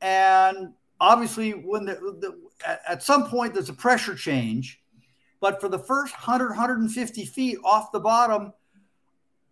[0.00, 2.38] And obviously, when the, the
[2.86, 4.80] at some point there's a pressure change,
[5.40, 8.52] but for the first 100, 150 feet off the bottom,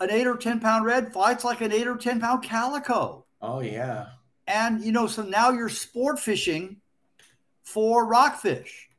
[0.00, 3.24] an eight or 10 pound red fights like an eight or 10 pound calico.
[3.40, 4.06] Oh, yeah.
[4.46, 6.80] And, you know, so now you're sport fishing
[7.62, 8.89] for rockfish.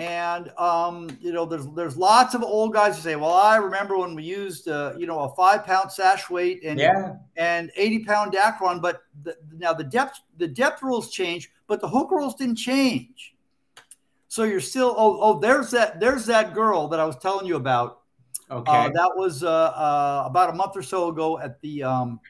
[0.00, 3.98] And um, you know, there's there's lots of old guys who say, "Well, I remember
[3.98, 7.16] when we used uh, you know a five pound sash weight and yeah.
[7.36, 11.88] and 80 pound Dacron, but the, now the depth the depth rules change, but the
[11.88, 13.34] hook rules didn't change.
[14.28, 17.56] So you're still oh oh there's that there's that girl that I was telling you
[17.56, 18.00] about.
[18.50, 22.20] Okay, uh, that was uh, uh, about a month or so ago at the um,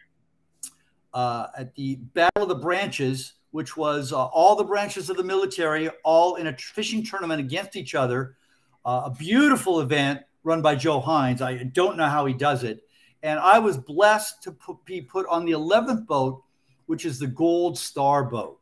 [1.15, 5.25] uh, at the Battle of the Branches which was uh, all the branches of the
[5.25, 8.37] military all in a fishing tournament against each other.
[8.85, 11.43] Uh, a beautiful event run by Joe Hines.
[11.43, 12.83] I don't know how he does it.
[13.23, 16.43] And I was blessed to put, be put on the 11th boat,
[16.87, 18.61] which is the Gold Star boat.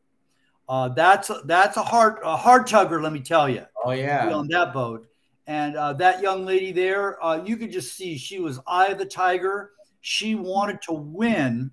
[0.68, 3.64] Uh, that's a, that's a hard a hard tugger, let me tell you.
[3.84, 5.08] Oh yeah, on that boat,
[5.46, 8.98] and uh, that young lady there, uh, you could just see she was eye of
[8.98, 9.70] the tiger.
[10.02, 11.70] She wanted to win,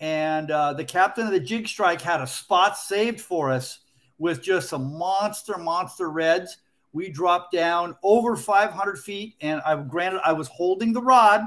[0.00, 3.80] and uh, the captain of the jig strike had a spot saved for us
[4.18, 6.58] with just some monster, monster reds.
[6.92, 11.42] We dropped down over 500 feet, and I granted I was holding the rod,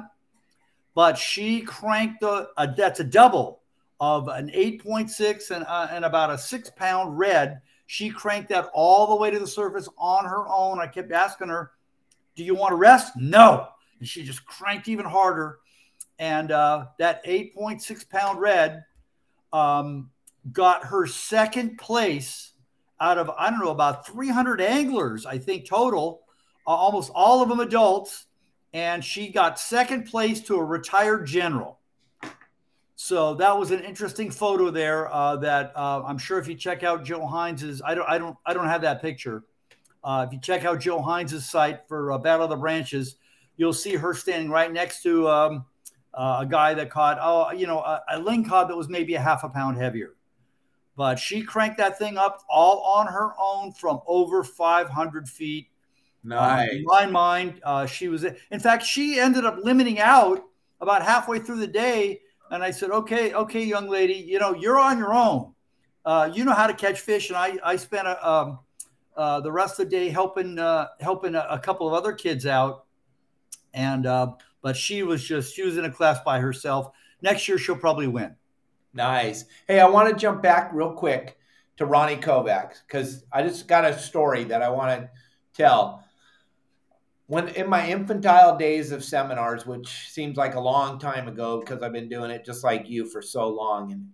[0.94, 3.62] but she cranked the uh, that's a double
[4.00, 7.62] of an 8.6 and, uh, and about a six pound red.
[7.88, 10.80] She cranked that all the way to the surface on her own.
[10.80, 11.72] I kept asking her,
[12.36, 13.14] Do you want to rest?
[13.16, 13.70] No.
[14.00, 15.60] And she just cranked even harder
[16.20, 18.84] and uh, that 8.6 pound red
[19.54, 20.10] um,
[20.52, 22.52] got her second place
[23.00, 26.22] out of I don't know about 300 anglers I think total,
[26.66, 28.26] uh, almost all of them adults,
[28.74, 31.80] and she got second place to a retired general.
[33.00, 35.14] So that was an interesting photo there.
[35.14, 38.36] Uh, that uh, I'm sure if you check out Joe Hines's, I don't, I don't,
[38.44, 39.44] I don't have that picture.
[40.04, 43.18] Uh, if you check out Joe Hines's site for uh, Battle of the Branches,
[43.56, 45.66] you'll see her standing right next to um,
[46.18, 49.22] uh, a guy that caught, oh, you know, a, a lingcod that was maybe a
[49.22, 50.16] half a pound heavier.
[50.96, 55.68] But she cranked that thing up all on her own from over 500 feet.
[56.24, 56.72] Nice.
[56.72, 60.44] in my mind, uh, she was, in fact, she ended up limiting out
[60.82, 62.22] about halfway through the day.
[62.50, 65.54] And I said, okay, okay, young lady, you know, you're on your own.
[66.04, 67.30] Uh, you know how to catch fish.
[67.30, 68.60] And I, I spent a, um,
[69.16, 72.46] uh, the rest of the day helping, uh, helping a, a, couple of other kids
[72.46, 72.86] out.
[73.74, 74.32] And, uh,
[74.68, 76.92] but she was just she was in a class by herself.
[77.22, 78.36] Next year she'll probably win.
[78.94, 79.46] Nice.
[79.66, 81.38] Hey, I want to jump back real quick
[81.78, 85.10] to Ronnie Kovach because I just got a story that I want to
[85.54, 86.04] tell.
[87.28, 91.82] When in my infantile days of seminars, which seems like a long time ago because
[91.82, 94.10] I've been doing it just like you for so long, and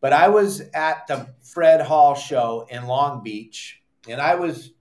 [0.00, 4.74] but I was at the Fred Hall show in Long Beach, and I was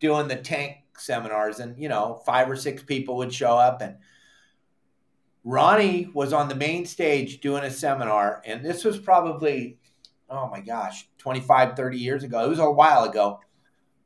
[0.00, 3.94] doing the tank seminars, and you know, five or six people would show up, and
[5.44, 9.78] Ronnie was on the main stage doing a seminar, and this was probably,
[10.28, 12.44] oh my gosh, 25, 30 years ago.
[12.44, 13.40] It was a while ago.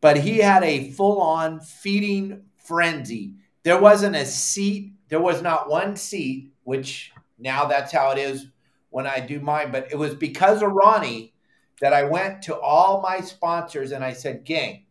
[0.00, 3.34] But he had a full on feeding frenzy.
[3.62, 8.46] There wasn't a seat, there was not one seat, which now that's how it is
[8.90, 9.72] when I do mine.
[9.72, 11.32] But it was because of Ronnie
[11.80, 14.84] that I went to all my sponsors and I said, Gang,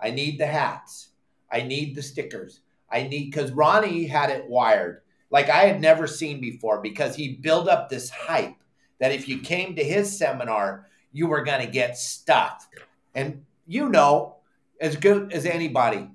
[0.00, 1.08] I need the hats,
[1.50, 2.60] I need the stickers.
[2.90, 7.36] I need, because Ronnie had it wired like I had never seen before because he
[7.36, 8.54] built up this hype
[8.98, 12.68] that if you came to his seminar, you were going to get stuff.
[13.14, 14.36] And you know,
[14.80, 16.08] as good as anybody,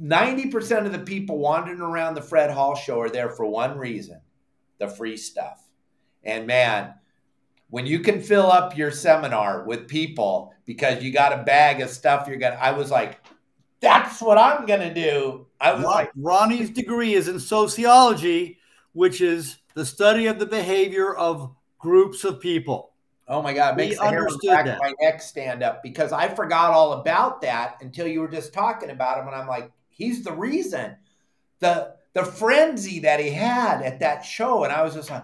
[0.00, 4.20] 90% of the people wandering around the Fred Hall show are there for one reason
[4.78, 5.62] the free stuff.
[6.24, 6.94] And man,
[7.68, 11.90] when you can fill up your seminar with people because you got a bag of
[11.90, 13.20] stuff you're going to, I was like,
[13.80, 15.46] that's what I'm going to do.
[15.60, 18.58] I Ron, like, Ronnie's degree is in sociology,
[18.92, 22.92] which is the study of the behavior of groups of people.
[23.28, 24.74] Oh my God, it makes the hair on the back that.
[24.74, 28.52] of my neck stand up because I forgot all about that until you were just
[28.52, 29.28] talking about him.
[29.28, 30.96] And I'm like, he's the reason.
[31.60, 34.64] The the frenzy that he had at that show.
[34.64, 35.22] And I was just like,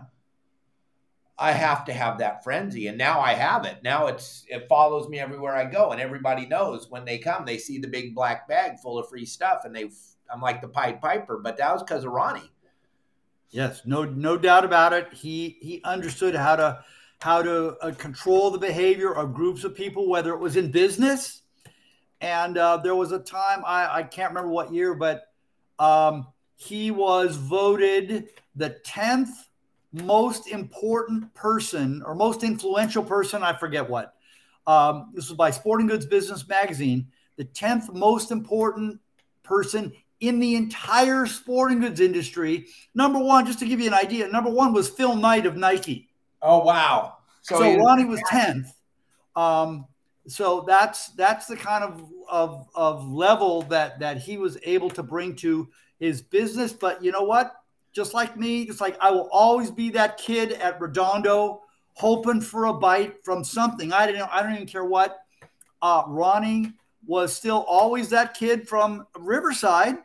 [1.39, 2.87] I have to have that frenzy.
[2.87, 3.83] And now I have it.
[3.83, 5.91] Now it's it follows me everywhere I go.
[5.91, 9.27] And everybody knows when they come, they see the big black bag full of free
[9.27, 9.91] stuff and they
[10.33, 12.51] I'm like the Pied Piper, but that was because of Ronnie.
[13.51, 15.13] Yes, no no doubt about it.
[15.13, 16.85] He he understood how to
[17.21, 21.43] how to uh, control the behavior of groups of people, whether it was in business.
[22.21, 25.25] And uh, there was a time I, I can't remember what year, but
[25.79, 26.27] um,
[26.57, 29.46] he was voted the tenth
[30.05, 33.43] most important person or most influential person.
[33.43, 34.15] I forget what.
[34.67, 37.09] Um, this was by Sporting Goods Business Magazine.
[37.37, 39.01] The tenth most important
[39.43, 42.67] person in the entire sporting goods industry.
[42.95, 46.09] Number one, just to give you an idea, number one was Phil Knight of Nike.
[46.43, 47.19] Oh wow!
[47.43, 48.73] So, so Ronnie was tenth.
[49.35, 49.87] Um,
[50.27, 55.03] so that's that's the kind of, of of level that that he was able to
[55.03, 55.69] bring to
[56.01, 56.73] his business.
[56.73, 57.55] But you know what?
[57.97, 61.63] Just like me, just like I will always be that kid at Redondo,
[61.95, 63.93] hoping for a bite from something.
[63.93, 64.29] I didn't.
[64.31, 65.17] I don't even care what.
[65.83, 66.75] Uh, Ronnie
[67.07, 69.97] was still always that kid from Riverside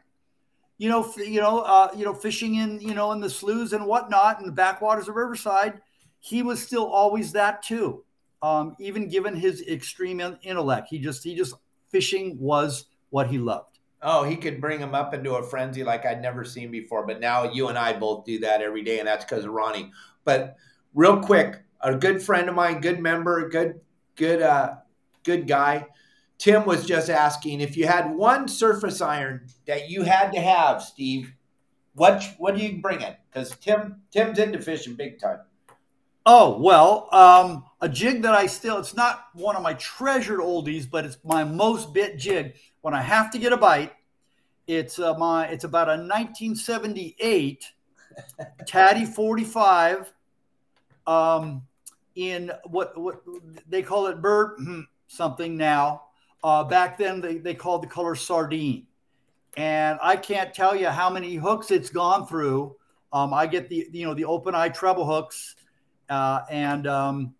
[0.81, 3.85] you know, you know, uh, you know, fishing in, you know, in the sloughs and
[3.85, 5.79] whatnot in the backwaters of Riverside,
[6.21, 8.03] he was still always that too.
[8.41, 11.53] Um, even given his extreme intellect, he just, he just
[11.89, 13.70] fishing was what he loved.
[14.01, 17.05] Oh, he could bring him up into a frenzy like I'd never seen before.
[17.05, 19.91] But now you and I both do that every day, and that's because of Ronnie.
[20.23, 20.55] But
[20.93, 23.81] real quick, a good friend of mine, good member, good,
[24.15, 24.75] good, uh,
[25.23, 25.87] good guy
[26.41, 30.81] Tim was just asking if you had one surface iron that you had to have,
[30.81, 31.35] Steve,
[31.93, 33.15] what what do you bring it?
[33.29, 35.41] Because Tim Tim's into fishing big time.
[36.25, 40.89] Oh well, um, a jig that I still it's not one of my treasured oldies,
[40.89, 42.55] but it's my most bit jig.
[42.81, 43.93] When I have to get a bite,
[44.67, 47.65] it's uh, my it's about a 1978
[48.65, 50.13] Tady 45
[51.07, 51.63] um,
[52.15, 53.21] in what what
[53.67, 56.03] they call it bird hmm, something now
[56.43, 58.87] uh, back then, they, they called the color sardine.
[59.57, 62.75] And I can't tell you how many hooks it's gone through.
[63.13, 65.55] Um, I get the you know the open eye treble hooks,
[66.11, 67.33] uh, and um,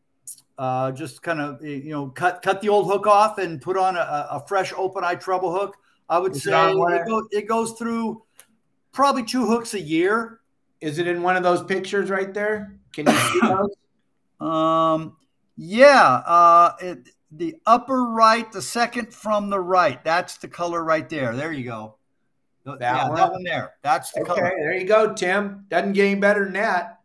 [0.57, 3.97] uh, just kind of you know cut cut the old hook off and put on
[3.97, 5.77] a, a fresh open eye treble hook.
[6.09, 8.23] I would Is say it, go, it, goes through
[8.91, 10.39] probably two hooks a year.
[10.79, 12.77] Is it in one of those pictures right there?
[12.93, 14.45] Can you see those?
[14.45, 15.15] um,
[15.55, 16.21] yeah.
[16.25, 20.03] Uh, it, the upper right, the second from the right.
[20.03, 21.33] That's the color right there.
[21.33, 21.95] There you go.
[22.65, 23.15] That yeah, one?
[23.15, 23.73] that one there.
[23.83, 24.51] That's the okay, color.
[24.57, 25.65] There you go, Tim.
[25.69, 27.00] Doesn't get any better than that.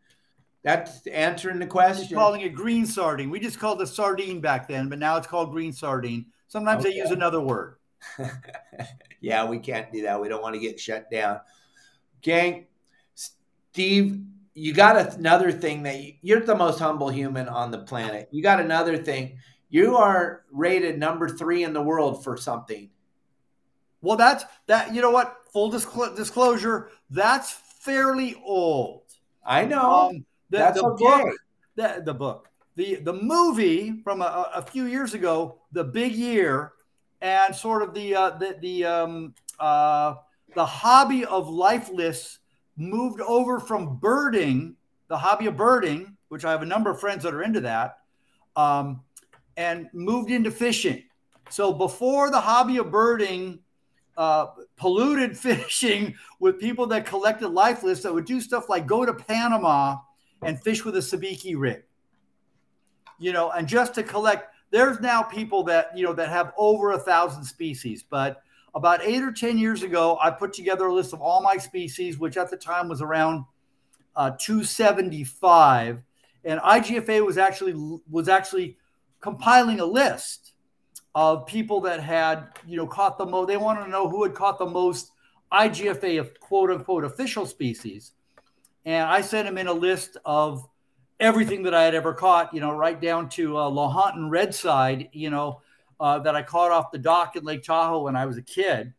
[0.66, 2.08] That's answering the question.
[2.10, 3.30] We're calling it green sardine.
[3.30, 6.26] We just called it sardine back then, but now it's called green sardine.
[6.48, 6.90] Sometimes okay.
[6.90, 7.76] they use another word.
[9.20, 10.20] yeah, we can't do that.
[10.20, 11.38] We don't want to get shut down.
[12.20, 12.66] Gang,
[13.14, 18.28] Steve, you got another thing that you, you're the most humble human on the planet.
[18.32, 19.38] You got another thing
[19.68, 22.90] you are rated number three in the world for something.
[24.00, 24.92] Well, that's that.
[24.92, 25.36] You know what?
[25.52, 29.02] Full disclosure, that's fairly old.
[29.44, 30.08] I know.
[30.10, 31.04] Um, the, that's the okay.
[31.04, 31.34] book.
[31.76, 32.48] The, the book.
[32.76, 36.72] The the movie from a, a, few years ago, The Big Year,
[37.22, 40.14] and sort of the uh, the the um, uh,
[40.54, 42.38] the hobby of lifeless
[42.76, 44.76] moved over from birding,
[45.08, 47.98] the hobby of birding, which I have a number of friends that are into that.
[48.56, 49.00] Um,
[49.56, 51.02] and moved into fishing.
[51.50, 53.60] So before the hobby of birding
[54.16, 59.12] uh, polluted fishing with people that collected lifeless that would do stuff like go to
[59.12, 59.96] Panama
[60.42, 61.82] and fish with a sabiki rig.
[63.18, 66.92] You know, and just to collect, there's now people that, you know, that have over
[66.92, 68.02] a thousand species.
[68.02, 68.42] But
[68.74, 72.18] about eight or 10 years ago, I put together a list of all my species,
[72.18, 73.44] which at the time was around
[74.14, 76.02] uh, 275.
[76.44, 77.74] And IGFA was actually
[78.10, 78.76] was actually
[79.20, 80.52] compiling a list
[81.14, 83.48] of people that had, you know, caught the most.
[83.48, 85.12] They wanted to know who had caught the most
[85.50, 88.12] IGFA of quote unquote official species.
[88.86, 90.66] And I sent him in a list of
[91.20, 95.10] everything that I had ever caught, you know, right down to uh, Lahontan red side,
[95.12, 95.60] you know,
[96.00, 98.94] uh, that I caught off the dock in Lake Tahoe when I was a kid.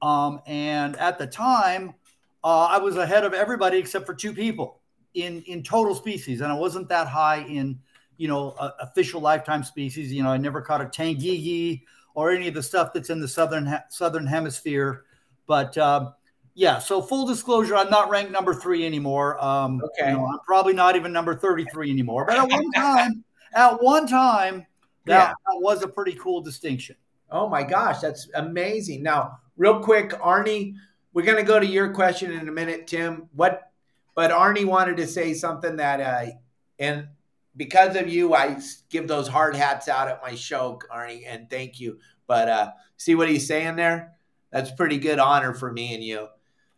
[0.00, 1.94] Um, and at the time,
[2.42, 4.80] uh, I was ahead of everybody except for two people
[5.14, 7.78] in in total species, and I wasn't that high in
[8.22, 10.12] you know, uh, official lifetime species.
[10.12, 11.82] You know, I never caught a tangigi
[12.14, 15.04] or any of the stuff that's in the southern southern hemisphere.
[15.48, 16.14] But um,
[16.54, 19.42] yeah, so full disclosure, I'm not ranked number three anymore.
[19.42, 22.26] Um, okay, you know, I'm probably not even number 33 anymore.
[22.26, 23.24] But at one time,
[23.54, 24.66] at one time,
[25.06, 25.28] that, yeah.
[25.28, 26.96] that was a pretty cool distinction.
[27.30, 29.02] Oh my gosh, that's amazing.
[29.02, 30.74] Now, real quick, Arnie,
[31.14, 33.28] we're going to go to your question in a minute, Tim.
[33.34, 33.70] What?
[34.14, 36.32] But Arnie wanted to say something that uh,
[36.78, 37.08] and
[37.56, 38.58] because of you, I
[38.90, 41.98] give those hard hats out at my show, Arnie, and thank you.
[42.26, 44.12] But uh, see what he's saying there?
[44.50, 46.28] That's pretty good honor for me and you.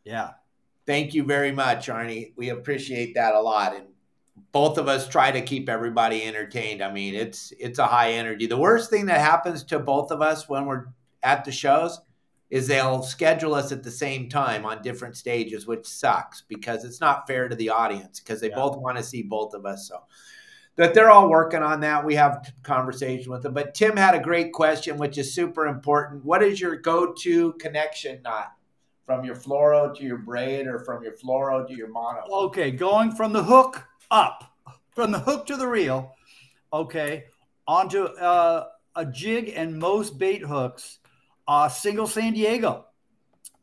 [0.04, 0.30] Yeah.
[0.86, 2.32] Thank you very much, Arnie.
[2.36, 3.74] We appreciate that a lot.
[3.74, 3.86] And
[4.52, 6.82] both of us try to keep everybody entertained.
[6.82, 8.46] I mean, it's it's a high energy.
[8.46, 10.86] The worst thing that happens to both of us when we're
[11.22, 12.00] at the shows
[12.50, 17.00] is they'll schedule us at the same time on different stages, which sucks because it's
[17.00, 18.54] not fair to the audience because they yeah.
[18.54, 19.88] both want to see both of us.
[19.88, 20.02] So
[20.76, 22.04] that they're all working on that.
[22.04, 23.54] We have conversation with them.
[23.54, 26.24] But Tim had a great question, which is super important.
[26.24, 28.52] What is your go-to connection knot?
[29.06, 32.22] From your fluoro to your braid or from your fluoro to your mono?
[32.30, 34.52] Okay, going from the hook up,
[34.94, 36.14] from the hook to the reel,
[36.72, 37.24] okay,
[37.66, 41.00] onto uh, a jig and most bait hooks,
[41.46, 42.86] uh, single San Diego.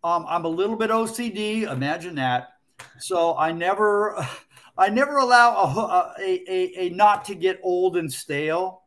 [0.03, 2.53] Um, I'm a little bit OCD, imagine that.
[2.99, 4.15] So I never
[4.77, 8.83] I never allow a, a, a, a knot to get old and stale.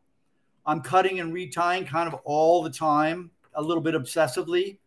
[0.65, 4.77] I'm cutting and retying kind of all the time, a little bit obsessively.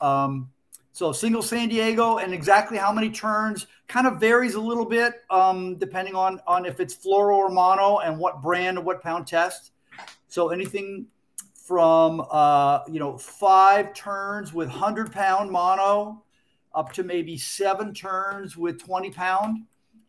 [0.00, 0.50] Um,
[0.92, 5.22] so single San Diego and exactly how many turns kind of varies a little bit
[5.30, 9.26] um, depending on on if it's fluoro or mono and what brand or what pound
[9.26, 9.72] test.
[10.28, 11.06] So anything
[11.54, 16.22] from uh, you know five turns with hundred pound mono
[16.74, 19.64] up to maybe seven turns with twenty pound.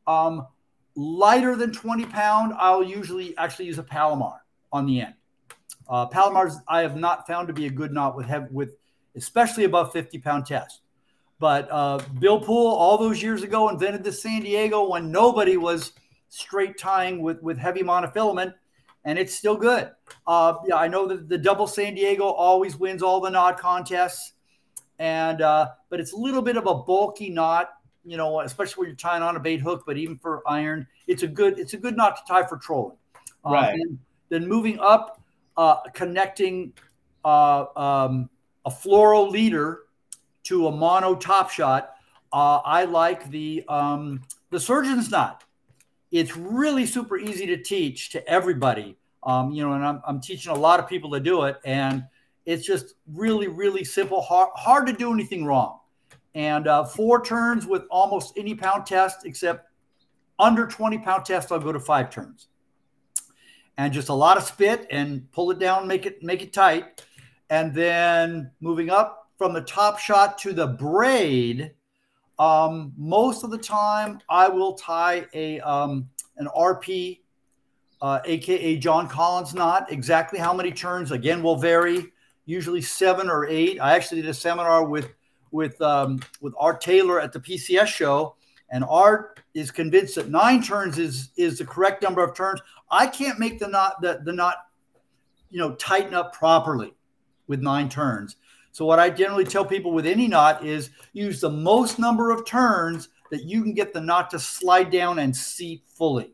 [0.06, 0.48] Um,
[0.96, 5.14] lighter than 20 pound, I'll usually actually use a Palomar on the end.
[5.88, 8.76] Uh, Palomars I have not found to be a good knot with with
[9.16, 10.82] especially above 50 pound test.
[11.40, 15.94] But uh, Bill Poole, all those years ago, invented the San Diego when nobody was
[16.30, 18.54] straight tying with with heavy monofilament,
[19.04, 19.92] and it's still good.
[20.26, 24.34] Uh, yeah, I know that the double San Diego always wins all the knot contests,
[25.00, 27.72] and uh, but it's a little bit of a bulky knot
[28.06, 31.24] you know, especially when you're tying on a bait hook, but even for iron, it's
[31.24, 32.98] a good it's a good knot to tie for trolling.
[33.46, 33.80] Um, right.
[34.30, 35.22] then moving up,
[35.58, 36.74] uh, connecting
[37.26, 38.30] uh, um,
[38.66, 39.82] a fluoro leader
[40.44, 41.96] to a mono top shot.
[42.32, 45.44] Uh, I like the um, the surgeon's knot.
[46.12, 48.98] It's really super easy to teach to everybody.
[49.24, 52.04] Um, you know, and I'm, I'm teaching a lot of people to do it, and
[52.46, 54.22] it's just really, really simple.
[54.22, 55.80] Hard, hard to do anything wrong
[56.36, 59.70] and uh, four turns with almost any pound test except
[60.40, 62.48] under 20 pound test i'll go to five turns
[63.78, 67.06] and just a lot of spit and pull it down make it make it tight
[67.54, 71.72] and then moving up from the top shot to the braid
[72.40, 77.20] um, most of the time i will tie a um, an rp
[78.02, 79.90] uh, aka john collins knot.
[79.92, 82.12] Exactly how many turns again will vary.
[82.46, 83.80] Usually seven or eight.
[83.80, 85.08] I actually did a seminar with
[85.52, 88.36] with um, with Art Taylor at the PCS show,
[88.72, 92.60] and Art is convinced that nine turns is is the correct number of turns.
[92.92, 94.58] I can't make the knot the, the knot,
[95.50, 96.94] you know, tighten up properly
[97.48, 98.38] with nine turns.
[98.72, 102.46] So what I generally tell people with any knot is use the most number of
[102.46, 106.34] turns that you can get the knot to slide down and seat fully.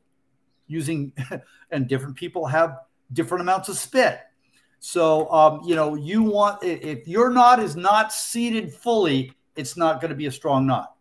[0.68, 1.12] Using
[1.72, 2.78] and different people have
[3.12, 4.20] different amounts of spit.
[4.80, 9.99] So, um, you know, you want, if your knot is not seated fully, it's not
[9.99, 10.95] going to be a strong knot.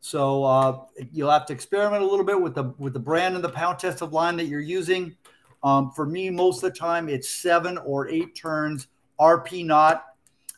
[0.00, 3.42] So uh, you'll have to experiment a little bit with the with the brand and
[3.42, 5.16] the pound test of line that you're using.
[5.62, 8.88] Um, for me, most of the time, it's seven or eight turns
[9.20, 10.04] RP knot.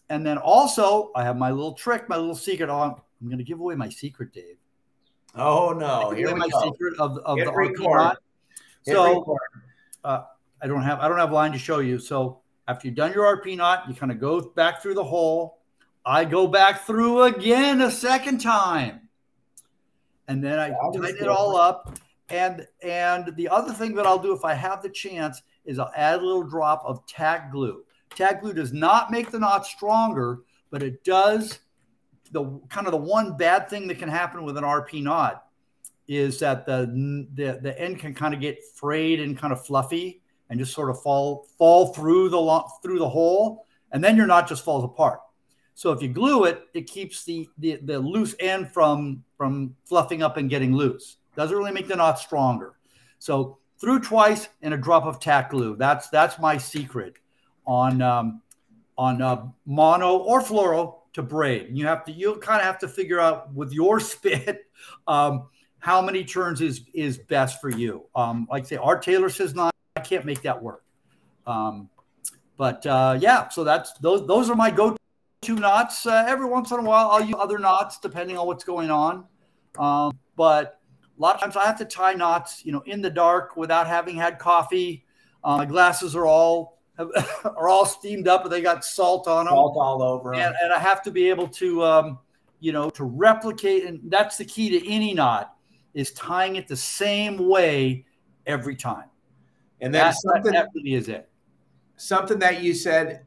[0.09, 2.95] And then also, I have my little trick, my little secret on.
[3.21, 4.57] I'm going to give away my secret, Dave.
[5.35, 6.11] Oh no!
[6.11, 6.63] Here my go.
[6.63, 8.19] secret of, of the RP knot.
[8.83, 9.37] So,
[10.05, 10.23] uh,
[10.63, 11.99] I don't have I don't have line to show you.
[11.99, 15.59] So after you've done your RP knot, you kind of go back through the hole.
[16.05, 19.09] I go back through again a second time.
[20.29, 21.99] And then I tighten it all up.
[22.29, 25.93] And and the other thing that I'll do if I have the chance is I'll
[25.95, 27.85] add a little drop of tack glue.
[28.17, 30.41] Tack glue does not make the knot stronger,
[30.71, 31.61] but it does
[32.33, 35.45] the kind of the one bad thing that can happen with an RP knot
[36.09, 40.23] is that the the, the end can kind of get frayed and kind of fluffy
[40.49, 44.49] and just sort of fall fall through the through the hole, and then your knot
[44.49, 45.21] just falls apart.
[45.75, 50.23] So if you glue it, it keeps the, the, the loose end from from fluffing
[50.23, 51.19] up and getting loose.
[51.37, 52.77] Doesn't really make the knot stronger.
[53.19, 55.77] So through twice and a drop of tack glue.
[55.77, 57.19] That's that's my secret
[57.67, 58.43] on um,
[58.99, 61.69] on uh, mono or fluoro to braid.
[61.73, 64.67] You have to you kind of have to figure out with your spit
[65.07, 65.49] um,
[65.79, 68.05] how many turns is is best for you.
[68.15, 70.85] Um, like say, Art Taylor says not I can't make that work.
[71.47, 71.89] Um,
[72.57, 74.27] but uh, yeah, so that's those.
[74.27, 76.07] Those are my go-to knots.
[76.07, 79.27] Uh, every once in a while, I'll use other knots depending on what's going on.
[79.79, 80.81] Um, but
[81.19, 83.87] a lot of times I have to tie knots, you know, in the dark without
[83.87, 85.05] having had coffee.
[85.45, 86.79] Uh, my glasses are all
[87.45, 90.73] are all steamed up, and they got salt on them, salt all over and, and,
[90.73, 92.19] I have to be able to, um,
[92.61, 93.85] you know, to replicate.
[93.85, 95.55] And that's the key to any knot
[95.95, 98.07] is tying it the same way
[98.47, 99.11] every time.
[99.81, 101.29] And then that, something that really is it.
[101.97, 103.27] Something that you said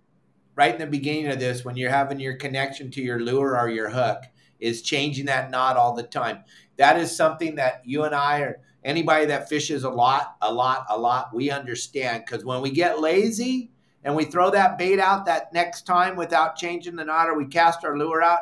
[0.56, 3.70] right in the beginning of this, when you're having your connection to your lure or
[3.70, 4.24] your hook,
[4.60, 6.44] is changing that knot all the time.
[6.78, 10.86] That is something that you and I or anybody that fishes a lot, a lot,
[10.90, 12.24] a lot, we understand.
[12.26, 13.72] Because when we get lazy
[14.04, 17.46] and we throw that bait out that next time without changing the knot or we
[17.46, 18.40] cast our lure out,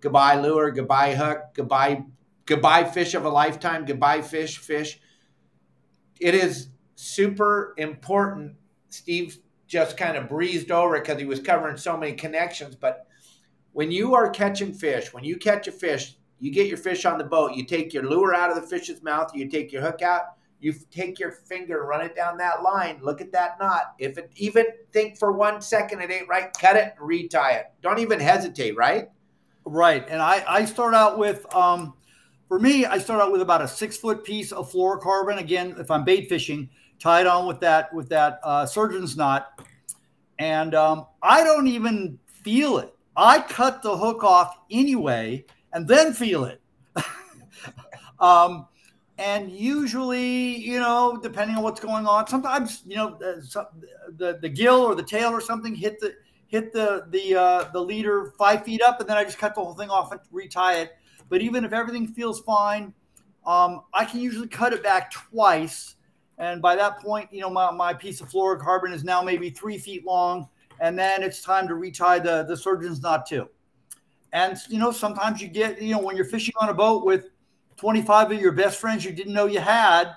[0.00, 2.02] goodbye lure, goodbye hook, goodbye,
[2.46, 5.00] goodbye fish of a lifetime, goodbye fish, fish.
[6.20, 8.54] It is super important.
[8.90, 12.76] Steve just kind of breezed over it because he was covering so many connections.
[12.76, 13.06] But
[13.72, 17.16] when you are catching fish, when you catch a fish, you get your fish on
[17.16, 20.02] the boat, you take your lure out of the fish's mouth, you take your hook
[20.02, 23.94] out, you take your finger, run it down that line, look at that knot.
[23.98, 27.72] If it even think for one second it ain't right, cut it and retie it.
[27.80, 29.08] Don't even hesitate, right?
[29.64, 30.06] Right.
[30.06, 31.94] And I, I start out with um
[32.46, 35.38] for me, I start out with about a six foot piece of fluorocarbon.
[35.38, 36.68] Again, if I'm bait fishing,
[36.98, 39.66] tied on with that with that uh, surgeon's knot,
[40.38, 42.94] and um, I don't even feel it.
[43.16, 46.60] I cut the hook off anyway and then feel it.
[48.20, 48.66] um,
[49.18, 53.66] and usually, you know, depending on what's going on, sometimes you know the,
[54.16, 56.14] the, the gill or the tail or something hit the
[56.46, 59.60] hit the the uh, the leader five feet up, and then I just cut the
[59.60, 60.96] whole thing off and retie it.
[61.28, 62.92] But even if everything feels fine,
[63.46, 65.96] um, I can usually cut it back twice,
[66.38, 69.78] and by that point, you know, my, my piece of fluorocarbon is now maybe three
[69.78, 70.48] feet long
[70.80, 73.48] and then it's time to retie the the surgeon's knot too.
[74.34, 77.30] And you know, sometimes you get you know when you're fishing on a boat with
[77.76, 80.12] 25 of your best friends you didn't know you had.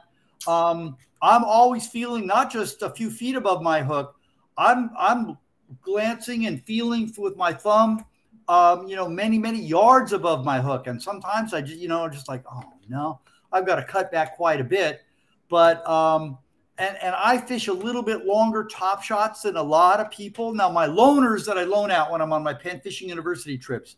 [0.48, 4.16] Um, I'm always feeling not just a few feet above my hook.
[4.58, 5.38] I'm I'm
[5.84, 8.06] glancing and feeling with my thumb,
[8.48, 10.88] um, you know, many many yards above my hook.
[10.88, 13.20] And sometimes I just you know just like oh no,
[13.54, 15.02] I've got to cut back quite a bit.
[15.48, 16.40] But um,
[16.80, 20.54] and, and I fish a little bit longer top shots than a lot of people.
[20.54, 23.96] Now, my loaners that I loan out when I'm on my Penn Fishing University trips,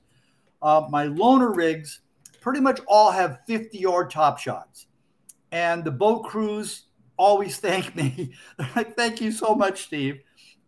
[0.62, 2.02] uh, my loaner rigs
[2.42, 4.88] pretty much all have 50 yard top shots.
[5.52, 6.86] And the boat crews
[7.18, 8.34] always thank me.
[8.58, 10.20] They're like, thank you so much, Steve.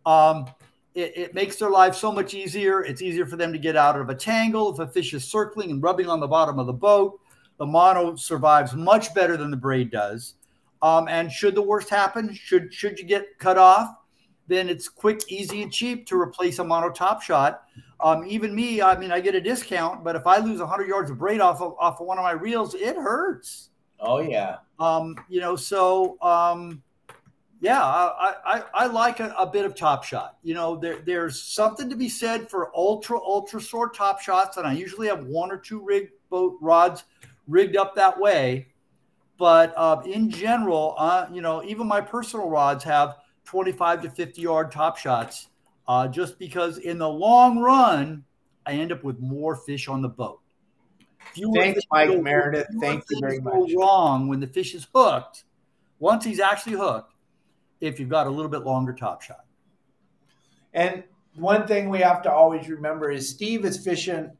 [0.04, 0.46] Um,
[0.94, 2.82] it, it, makes their life so much easier.
[2.82, 4.72] It's easier for them to get out of a tangle.
[4.72, 7.18] If a fish is circling and rubbing on the bottom of the boat,
[7.58, 10.34] the mono survives much better than the braid does.
[10.82, 13.94] Um, and should the worst happen, should should you get cut off,
[14.48, 17.62] then it's quick, easy, and cheap to replace a mono top shot.
[18.02, 21.10] Um, even me, I mean, I get a discount, but if I lose 100 yards
[21.10, 23.70] of braid off of, off of one of my reels, it hurts.
[24.00, 24.56] Oh yeah.
[24.80, 26.82] Um, you know, so um,
[27.60, 30.38] yeah, I, I, I like a, a, bit of top shot.
[30.42, 34.66] You know, there, there's something to be said for ultra ultra short top shots, and
[34.66, 37.04] I usually have one or two rig boat rods
[37.46, 38.66] rigged up that way.
[39.38, 44.42] But uh, in general, uh, you know, even my personal rods have 25 to 50
[44.42, 45.46] yard top shots,
[45.88, 48.24] uh, just because in the long run,
[48.66, 50.40] I end up with more fish on the boat.
[51.54, 52.66] Thanks, Mike go, Meredith.
[52.80, 53.72] Thank you very much.
[53.76, 55.44] Wrong when the fish is hooked.
[55.98, 57.14] Once he's actually hooked,
[57.80, 59.44] if you've got a little bit longer top shot.
[60.74, 61.04] And
[61.34, 64.30] one thing we have to always remember is Steve is fishing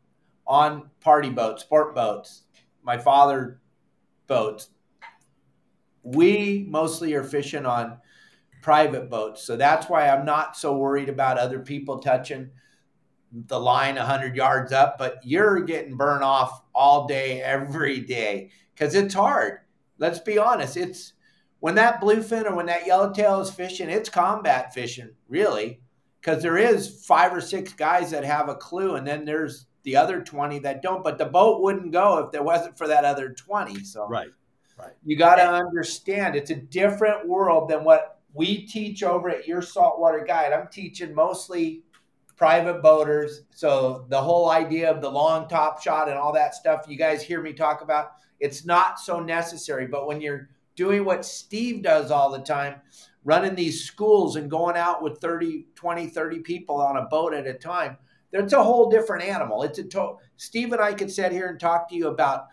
[0.46, 2.42] on party boats, sport boats.
[2.82, 3.60] My father
[4.26, 4.70] boats
[6.02, 7.98] we mostly are fishing on
[8.62, 9.42] private boats.
[9.42, 12.50] So that's why I'm not so worried about other people touching
[13.32, 18.94] the line 100 yards up, but you're getting burned off all day, every day, because
[18.94, 19.60] it's hard.
[19.98, 20.76] Let's be honest.
[20.76, 21.12] It's
[21.60, 25.80] when that bluefin or when that yellowtail is fishing, it's combat fishing, really,
[26.20, 29.96] because there is five or six guys that have a clue, and then there's the
[29.96, 31.04] other 20 that don't.
[31.04, 33.84] But the boat wouldn't go if there wasn't for that other 20.
[33.84, 34.28] So, right.
[34.78, 34.92] Right.
[35.04, 39.62] You got to understand it's a different world than what we teach over at your
[39.62, 40.52] saltwater guide.
[40.52, 41.82] I'm teaching mostly
[42.36, 43.42] private boaters.
[43.50, 47.22] So the whole idea of the long top shot and all that stuff you guys
[47.22, 49.86] hear me talk about, it's not so necessary.
[49.86, 52.80] But when you're doing what Steve does all the time,
[53.24, 57.46] running these schools and going out with 30, 20, 30 people on a boat at
[57.46, 57.96] a time,
[58.32, 59.62] that's a whole different animal.
[59.62, 62.46] It's a to- Steve and I could sit here and talk to you about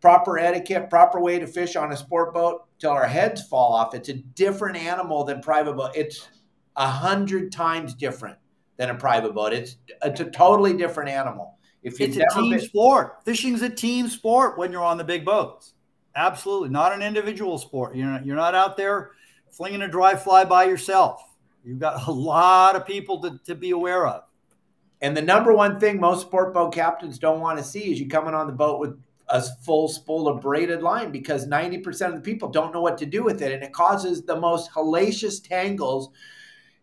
[0.00, 3.94] proper etiquette, proper way to fish on a sport boat till our heads fall off.
[3.94, 5.92] It's a different animal than private boat.
[5.94, 6.28] It's
[6.76, 8.36] a hundred times different
[8.76, 9.54] than a private boat.
[9.54, 11.56] It's it's a totally different animal.
[11.82, 15.24] If it's a team been, sport, fishing's a team sport when you're on the big
[15.24, 15.72] boats.
[16.14, 17.96] Absolutely, not an individual sport.
[17.96, 19.12] You're not, you're not out there
[19.50, 21.22] flinging a dry fly by yourself.
[21.64, 24.24] You've got a lot of people to, to be aware of.
[25.00, 28.08] And the number one thing most sport boat captains don't want to see is you
[28.08, 28.98] coming on the boat with
[29.34, 33.04] a full spool of braided line because 90% of the people don't know what to
[33.04, 33.50] do with it.
[33.50, 36.10] And it causes the most hellacious tangles.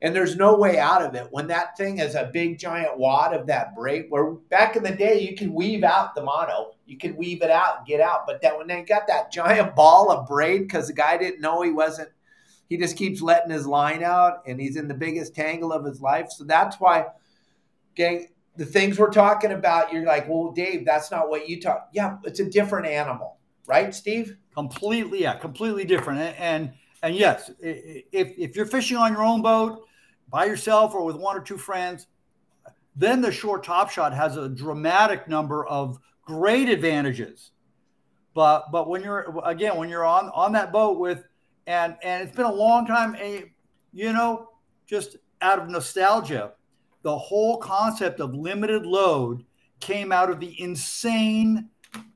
[0.01, 1.27] And there's no way out of it.
[1.31, 4.91] When that thing is a big giant wad of that braid, where back in the
[4.91, 8.27] day you could weave out the mono, you could weave it out and get out.
[8.27, 11.61] But then when they got that giant ball of braid because the guy didn't know
[11.61, 12.09] he wasn't,
[12.67, 16.01] he just keeps letting his line out and he's in the biggest tangle of his
[16.01, 16.27] life.
[16.31, 17.05] So that's why,
[17.95, 18.27] gang,
[18.57, 21.89] the things we're talking about, you're like, well, Dave, that's not what you talk.
[21.93, 24.37] Yeah, it's a different animal, right, Steve?
[24.53, 26.19] Completely, yeah, completely different.
[26.39, 26.73] And
[27.03, 29.85] and, yes, if if you're fishing on your own boat
[30.29, 32.07] by yourself or with one or two friends,
[32.95, 37.51] then the short top shot has a dramatic number of great advantages.
[38.33, 41.23] But but when you're again when you're on on that boat with
[41.67, 43.49] and and it's been a long time, and
[43.93, 44.49] you know,
[44.85, 46.51] just out of nostalgia,
[47.03, 49.43] the whole concept of limited load
[49.79, 51.69] came out of the insane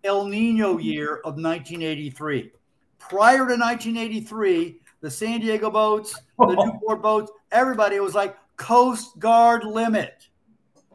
[0.03, 2.51] El Nino year of 1983.
[2.99, 9.63] Prior to 1983, the San Diego boats, the Newport boats, everybody was like Coast Guard
[9.63, 10.27] limit.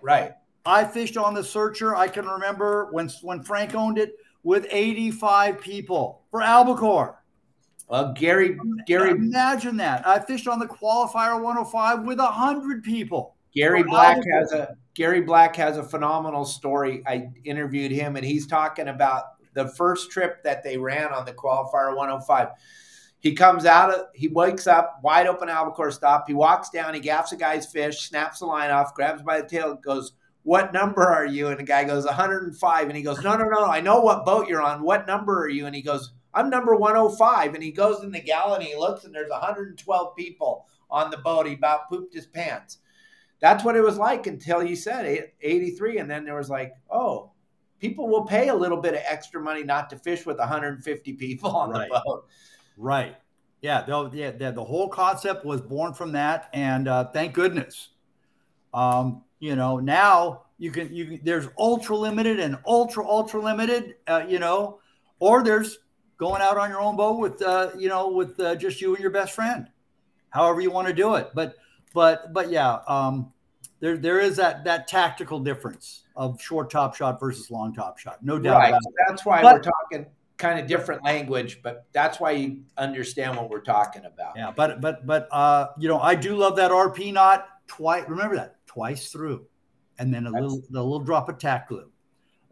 [0.00, 0.32] Right.
[0.64, 1.96] I fished on the Searcher.
[1.96, 7.22] I can remember when when Frank owned it with 85 people for albacore.
[7.88, 10.06] Well, Gary, Gary, imagine that.
[10.06, 13.34] I fished on the Qualifier 105 with 100 people.
[13.54, 17.02] Gary Black has a Gary Black has a phenomenal story.
[17.06, 19.24] I interviewed him, and he's talking about
[19.54, 22.48] the first trip that they ran on the qualifier 105.
[23.18, 26.26] He comes out of, he wakes up, wide open albacore stop.
[26.26, 29.48] He walks down, he gaffs a guy's fish, snaps the line off, grabs by the
[29.48, 31.48] tail, goes, What number are you?
[31.48, 32.86] And the guy goes, 105.
[32.86, 34.82] And he goes, No, no, no, I know what boat you're on.
[34.82, 35.66] What number are you?
[35.66, 37.54] And he goes, I'm number 105.
[37.54, 41.18] And he goes in the galley and he looks, and there's 112 people on the
[41.18, 41.46] boat.
[41.46, 42.78] He about pooped his pants
[43.40, 47.30] that's what it was like until you said 83 and then there was like oh
[47.80, 51.50] people will pay a little bit of extra money not to fish with 150 people
[51.50, 51.88] on right.
[51.88, 52.26] the boat.
[52.76, 53.16] Right.
[53.62, 57.88] Yeah the, yeah the, the whole concept was born from that and uh, thank goodness.
[58.72, 63.96] Um, you know now you can you can, there's ultra limited and ultra ultra limited
[64.06, 64.78] uh, you know
[65.18, 65.78] or there's
[66.18, 69.02] going out on your own boat with uh, you know with uh, just you and
[69.02, 69.68] your best friend
[70.30, 71.30] however you want to do it.
[71.34, 71.56] But
[71.94, 73.32] but but yeah, um,
[73.80, 78.24] there there is that that tactical difference of short top shot versus long top shot.
[78.24, 78.58] No doubt.
[78.58, 78.74] Right.
[79.08, 80.06] That's why but, we're talking
[80.38, 84.32] kind of different language, but that's why you understand what we're talking about.
[84.36, 88.04] Yeah, but but but uh, you know, I do love that RP knot twice.
[88.08, 89.46] Remember that twice through,
[89.98, 91.90] and then a that's, little the little drop of tack glue.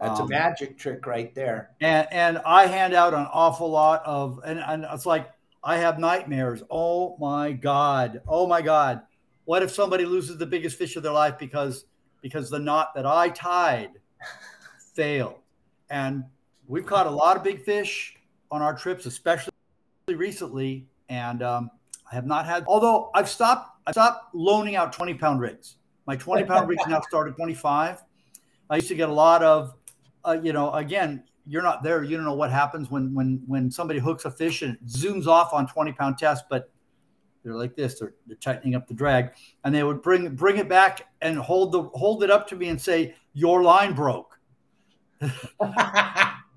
[0.01, 1.70] That's um, a magic trick right there.
[1.80, 5.30] And and I hand out an awful lot of and, and it's like
[5.62, 6.62] I have nightmares.
[6.70, 8.22] Oh my god.
[8.28, 9.03] Oh my god.
[9.49, 11.86] What if somebody loses the biggest fish of their life because
[12.20, 13.92] because the knot that I tied
[14.94, 15.36] failed?
[15.88, 16.24] And
[16.66, 18.14] we've caught a lot of big fish
[18.51, 19.55] on our trips, especially
[20.07, 21.70] recently, and um,
[22.12, 22.64] I have not had.
[22.66, 25.76] Although I've stopped, I stopped loaning out twenty pound rigs.
[26.07, 28.03] My twenty pound rigs now start at twenty five.
[28.68, 29.72] I used to get a lot of,
[30.26, 32.03] uh, you know, again, you're not there.
[32.03, 35.55] You don't know what happens when when when somebody hooks a fish and zooms off
[35.55, 36.70] on twenty pound test, but
[37.49, 37.99] they're like this.
[37.99, 39.30] They're, they're tightening up the drag,
[39.64, 42.68] and they would bring bring it back and hold the hold it up to me
[42.68, 44.38] and say, "Your line broke."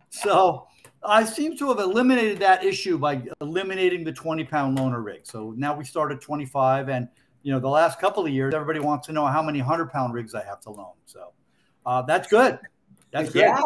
[0.09, 0.67] so
[1.03, 5.21] I seem to have eliminated that issue by eliminating the 20 pound loaner rig.
[5.23, 7.07] So now we start at 25, and
[7.41, 10.13] you know the last couple of years, everybody wants to know how many 100 pound
[10.13, 10.93] rigs I have to loan.
[11.05, 11.31] So
[11.85, 12.59] uh, that's good.
[13.13, 13.43] That's good.
[13.43, 13.61] Yeah,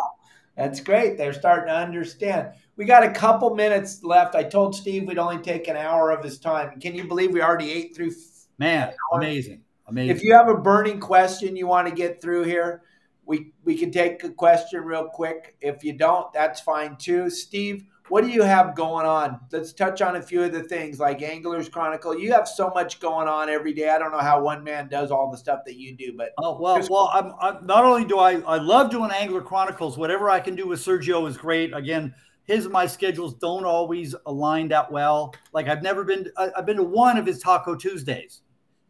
[0.55, 1.17] that's great.
[1.17, 2.51] They're starting to understand.
[2.77, 4.35] We got a couple minutes left.
[4.35, 6.79] I told Steve we'd only take an hour of his time.
[6.79, 8.11] Can you believe we already ate through?
[8.57, 10.15] Man, amazing, amazing.
[10.15, 12.83] If you have a burning question you want to get through here,
[13.25, 15.55] we we can take a question real quick.
[15.61, 17.29] If you don't, that's fine too.
[17.29, 19.39] Steve, what do you have going on?
[19.51, 22.17] Let's touch on a few of the things like Anglers Chronicle.
[22.17, 23.89] You have so much going on every day.
[23.89, 26.59] I don't know how one man does all the stuff that you do, but oh
[26.59, 29.97] well, well, I'm, I'm, not only do I I love doing Angler Chronicles.
[29.97, 31.73] Whatever I can do with Sergio is great.
[31.73, 32.13] Again,
[32.45, 35.33] his and my schedules don't always align that well.
[35.51, 38.41] Like I've never been, I've been to one of his Taco Tuesdays,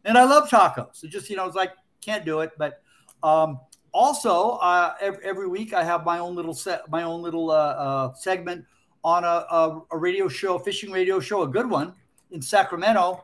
[0.03, 0.95] and I love tacos.
[0.97, 2.51] So just you know, it's like can't do it.
[2.57, 2.82] But
[3.24, 3.61] um,
[3.93, 7.53] also, uh, every, every, week I have my own little set, my own little uh,
[7.53, 8.66] uh, segment
[9.06, 11.93] on a, a, a, radio show, fishing radio show, a good one
[12.32, 13.24] in Sacramento,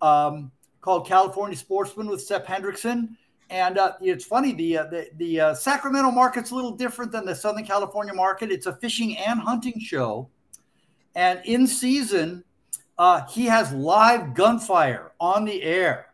[0.00, 0.50] um,
[0.80, 3.10] called California Sportsman with Seth Hendrickson
[3.50, 7.24] and uh, it's funny the uh, the, the uh, Sacramento market's a little different than
[7.24, 8.50] the Southern California market.
[8.50, 10.28] It's a fishing and hunting show,
[11.14, 12.44] And in season,
[12.98, 16.06] uh, he has live gunfire on the air.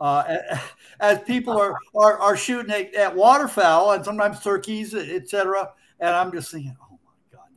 [0.00, 0.38] Uh,
[1.00, 5.70] as people are, are, are shooting at, at, waterfowl and sometimes turkeys, etc.
[6.00, 6.76] And I'm just thinking,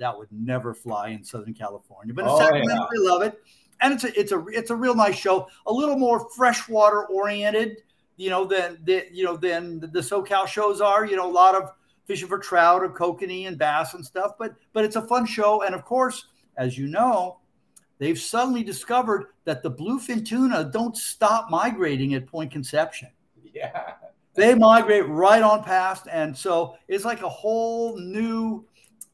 [0.02, 2.14] that would never fly in Southern California.
[2.14, 2.88] But in oh, Sacramento, yeah.
[2.92, 3.40] we love it.
[3.82, 7.78] And it's a, it's a, it's a real nice show, a little more freshwater oriented,
[8.18, 11.56] you know, than, the, you know, than the SoCal shows are, you know, a lot
[11.56, 11.72] of
[12.06, 15.64] fishing for trout or kokanee and bass and stuff, but, but it's a fun show.
[15.64, 16.28] And of course,
[16.58, 17.40] as you know,
[18.00, 23.10] they've suddenly discovered that the bluefin tuna don't stop migrating at Point Conception.
[23.54, 23.94] Yeah.
[24.34, 26.08] They migrate right on past.
[26.12, 28.66] And so it's like a whole new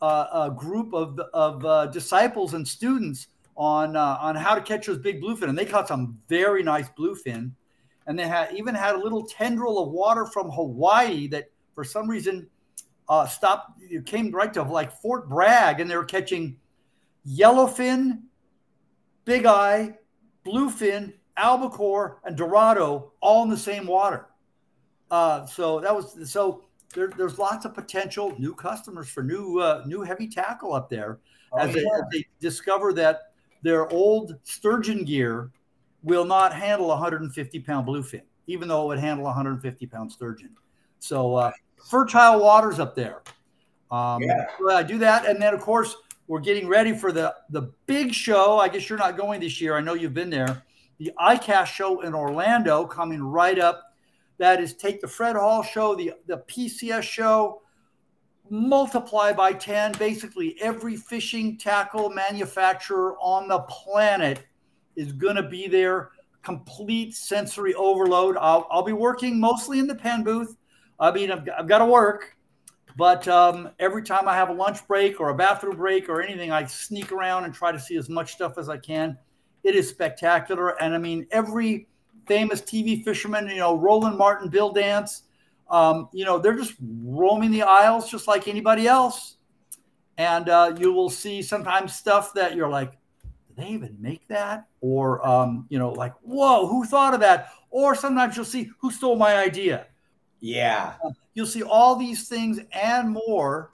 [0.05, 4.99] uh, group of, of uh, disciples and students on, uh, on how to catch those
[4.99, 5.49] big bluefin.
[5.49, 7.51] And they caught some very nice bluefin.
[8.05, 12.09] And they had even had a little tendril of water from Hawaii that for some
[12.09, 12.47] reason
[13.09, 16.57] uh, stopped, it came right to like Fort Bragg and they were catching
[17.27, 18.21] yellowfin,
[19.25, 19.97] big eye,
[20.45, 24.27] bluefin, albacore, and dorado all in the same water.
[25.09, 29.83] Uh, so that was so there, there's lots of potential new customers for new uh,
[29.85, 31.19] new heavy tackle up there
[31.53, 31.73] oh, as, yeah.
[31.73, 33.31] they, as, they, discover that
[33.61, 35.51] their old sturgeon gear
[36.03, 40.55] will not handle 150 pound bluefin, even though it would handle 150 pound sturgeon.
[40.99, 41.51] So uh,
[41.89, 43.21] fertile waters up there.
[43.91, 44.45] Um, yeah.
[44.59, 45.95] So I do that, and then of course
[46.27, 48.59] we're getting ready for the the big show.
[48.59, 49.75] I guess you're not going this year.
[49.75, 50.63] I know you've been there.
[50.99, 53.86] The ICAST show in Orlando coming right up.
[54.37, 57.61] That is take the Fred Hall show, the the PCS show,
[58.49, 64.45] multiply by 10 basically every fishing tackle manufacturer on the planet
[64.95, 66.11] is going to be there
[66.43, 70.55] complete sensory overload I'll, I'll be working mostly in the Penn booth
[70.97, 72.37] i mean i've, I've got to work
[72.97, 76.51] but um, every time I have a lunch break or a bathroom break or anything,
[76.51, 79.15] I sneak around and try to see as much stuff as I can.
[79.63, 80.81] It is spectacular.
[80.81, 81.87] And I mean, every
[82.27, 85.23] famous TV fishermen, you know, Roland Martin, Bill Dance,
[85.69, 89.35] um, you know, they're just roaming the aisles just like anybody else.
[90.17, 92.91] And uh, you will see sometimes stuff that you're like,
[93.47, 94.67] did they even make that?
[94.81, 97.49] Or, um, you know, like, whoa, who thought of that?
[97.69, 99.87] Or sometimes you'll see who stole my idea.
[100.39, 100.93] Yeah.
[101.03, 103.71] Um, you'll see all these things and more.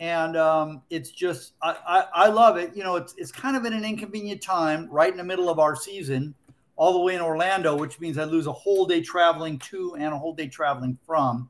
[0.00, 2.76] And um, it's just, I, I, I, love it.
[2.76, 5.58] You know, it's, it's kind of in an inconvenient time right in the middle of
[5.58, 6.34] our season,
[6.76, 10.12] all the way in Orlando, which means I lose a whole day traveling to and
[10.12, 11.48] a whole day traveling from.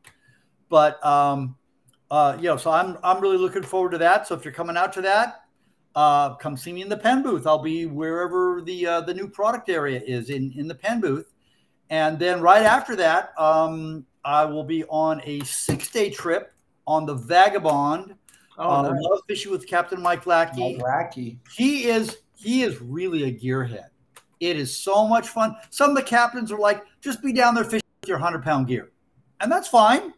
[0.68, 1.56] But, um,
[2.10, 4.26] uh, you know, so I'm, I'm really looking forward to that.
[4.26, 5.44] So if you're coming out to that,
[5.94, 7.46] uh, come see me in the Penn booth.
[7.46, 11.32] I'll be wherever the uh, the new product area is in in the Penn booth,
[11.90, 16.52] and then right after that, um, I will be on a six day trip
[16.86, 18.16] on the Vagabond.
[18.58, 19.02] Oh, uh, nice.
[19.02, 20.74] love fishing with Captain Mike Lackey.
[20.74, 21.38] Mike Lackey.
[21.54, 23.88] He is he is really a gearhead.
[24.44, 25.56] It is so much fun.
[25.70, 28.66] Some of the captains are like, just be down there fishing with your hundred pound
[28.66, 28.92] gear,
[29.40, 30.12] and that's fine.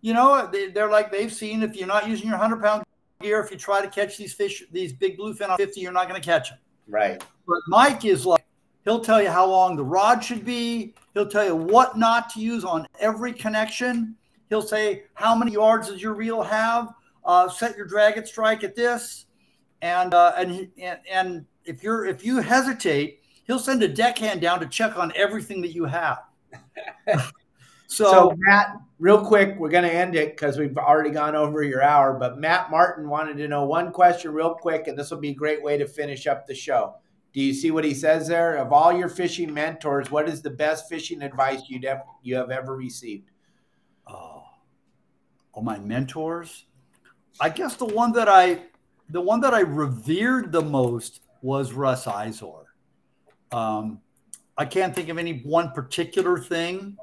[0.00, 2.84] You know, they, they're like they've seen if you're not using your hundred pound
[3.20, 6.08] gear, if you try to catch these fish, these big bluefin on fifty, you're not
[6.08, 6.58] going to catch them.
[6.86, 7.22] Right.
[7.46, 8.44] But Mike is like,
[8.84, 10.94] He'll tell you how long the rod should be.
[11.12, 14.16] He'll tell you what not to use on every connection.
[14.48, 16.94] He'll say how many yards does your reel have.
[17.22, 19.26] Uh, set your drag and strike at this,
[19.82, 23.17] and uh, and and and if you're if you hesitate,
[23.48, 26.20] he'll send a deckhand down to check on everything that you have.
[27.88, 31.64] so, so, Matt, real quick, we're going to end it because we've already gone over
[31.64, 32.14] your hour.
[32.14, 35.34] But Matt Martin wanted to know one question real quick, and this will be a
[35.34, 36.94] great way to finish up the show.
[37.32, 38.56] Do you see what he says there?
[38.56, 42.50] Of all your fishing mentors, what is the best fishing advice you'd ever, you have
[42.50, 43.30] ever received?
[44.06, 44.42] Oh,
[45.54, 46.66] oh, my mentors.
[47.40, 48.62] I guess the one that I,
[49.10, 52.67] the one that I revered the most was Russ Izor.
[53.52, 54.00] Um,
[54.56, 56.96] I can't think of any one particular thing,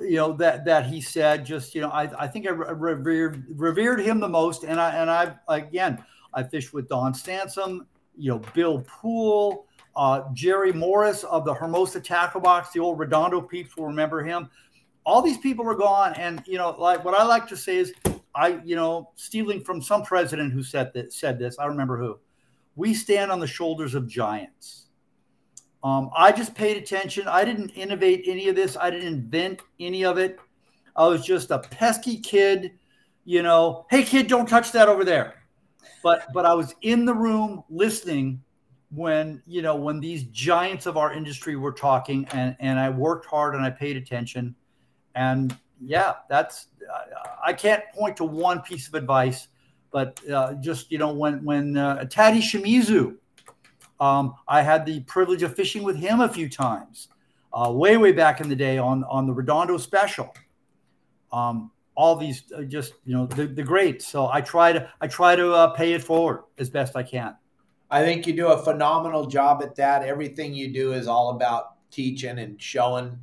[0.00, 1.44] you know, that that he said.
[1.44, 5.10] Just you know, I, I think I revered revered him the most, and I and
[5.10, 9.66] I again I fished with Don Stansom you know, Bill Poole,
[9.96, 14.48] uh, Jerry Morris of the Hermosa Tackle Box, the old Redondo peeps will remember him.
[15.06, 16.14] All these people are gone.
[16.14, 17.92] And, you know, like what I like to say is,
[18.34, 22.18] I, you know, stealing from some president who said that said this, I remember who.
[22.74, 24.83] We stand on the shoulders of giants.
[25.84, 27.28] Um, I just paid attention.
[27.28, 28.76] I didn't innovate any of this.
[28.76, 30.40] I didn't invent any of it.
[30.96, 32.72] I was just a pesky kid,
[33.24, 35.44] you know, hey kid, don't touch that over there
[36.04, 38.40] but but I was in the room listening
[38.90, 43.26] when you know when these giants of our industry were talking, and and I worked
[43.26, 44.54] hard and I paid attention,
[45.16, 46.68] and yeah, that's
[47.44, 49.48] I can't point to one piece of advice,
[49.90, 53.16] but uh, just you know when when uh, Tady Shimizu
[54.00, 57.08] Um, I had the privilege of fishing with him a few times,
[57.52, 60.34] uh, way way back in the day on on the Redondo Special.
[61.32, 64.06] Um, all these uh, just you know the, the greats.
[64.06, 67.36] So I try to I try to uh, pay it forward as best I can.
[67.90, 70.02] I think you do a phenomenal job at that.
[70.02, 73.18] Everything you do is all about teaching and showing,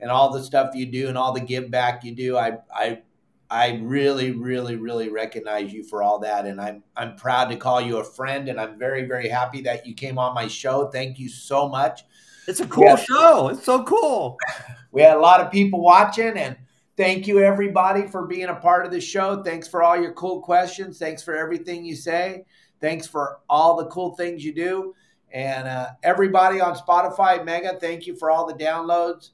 [0.00, 2.36] and all the stuff you do and all the give back you do.
[2.36, 3.02] I I
[3.50, 7.80] I really, really, really recognize you for all that, and I'm I'm proud to call
[7.80, 10.88] you a friend, and I'm very, very happy that you came on my show.
[10.88, 12.04] Thank you so much.
[12.48, 12.96] It's a cool yeah.
[12.96, 13.48] show.
[13.48, 14.36] It's so cool.
[14.92, 16.56] We had a lot of people watching, and
[16.96, 19.42] thank you everybody for being a part of the show.
[19.42, 20.98] Thanks for all your cool questions.
[20.98, 22.46] Thanks for everything you say.
[22.80, 24.94] Thanks for all the cool things you do,
[25.32, 27.76] and uh, everybody on Spotify, Mega.
[27.78, 29.32] Thank you for all the downloads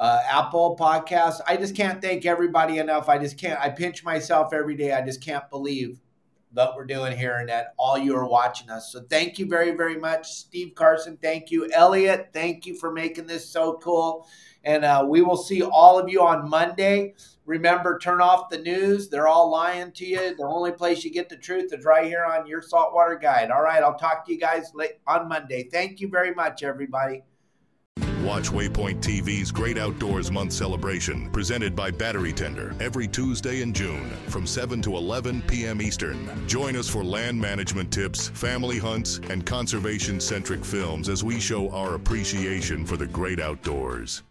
[0.00, 1.42] uh, Apple Podcasts.
[1.46, 3.10] I just can't thank everybody enough.
[3.10, 3.60] I just can't.
[3.60, 4.92] I pinch myself every day.
[4.92, 6.00] I just can't believe
[6.52, 8.90] that we're doing here and that all you are watching us.
[8.90, 11.18] So thank you very, very much, Steve Carson.
[11.20, 12.30] Thank you, Elliot.
[12.32, 14.26] Thank you for making this so cool.
[14.64, 17.14] And uh, we will see all of you on Monday.
[17.44, 19.10] Remember, turn off the news.
[19.10, 20.34] They're all lying to you.
[20.34, 23.50] The only place you get the truth is right here on your saltwater guide.
[23.50, 25.68] All right, I'll talk to you guys late on Monday.
[25.70, 27.22] Thank you very much, everybody.
[28.24, 34.10] Watch Waypoint TV's Great Outdoors Month celebration, presented by Battery Tender, every Tuesday in June
[34.28, 35.80] from 7 to 11 p.m.
[35.80, 36.46] Eastern.
[36.46, 41.70] Join us for land management tips, family hunts, and conservation centric films as we show
[41.70, 44.22] our appreciation for the great outdoors.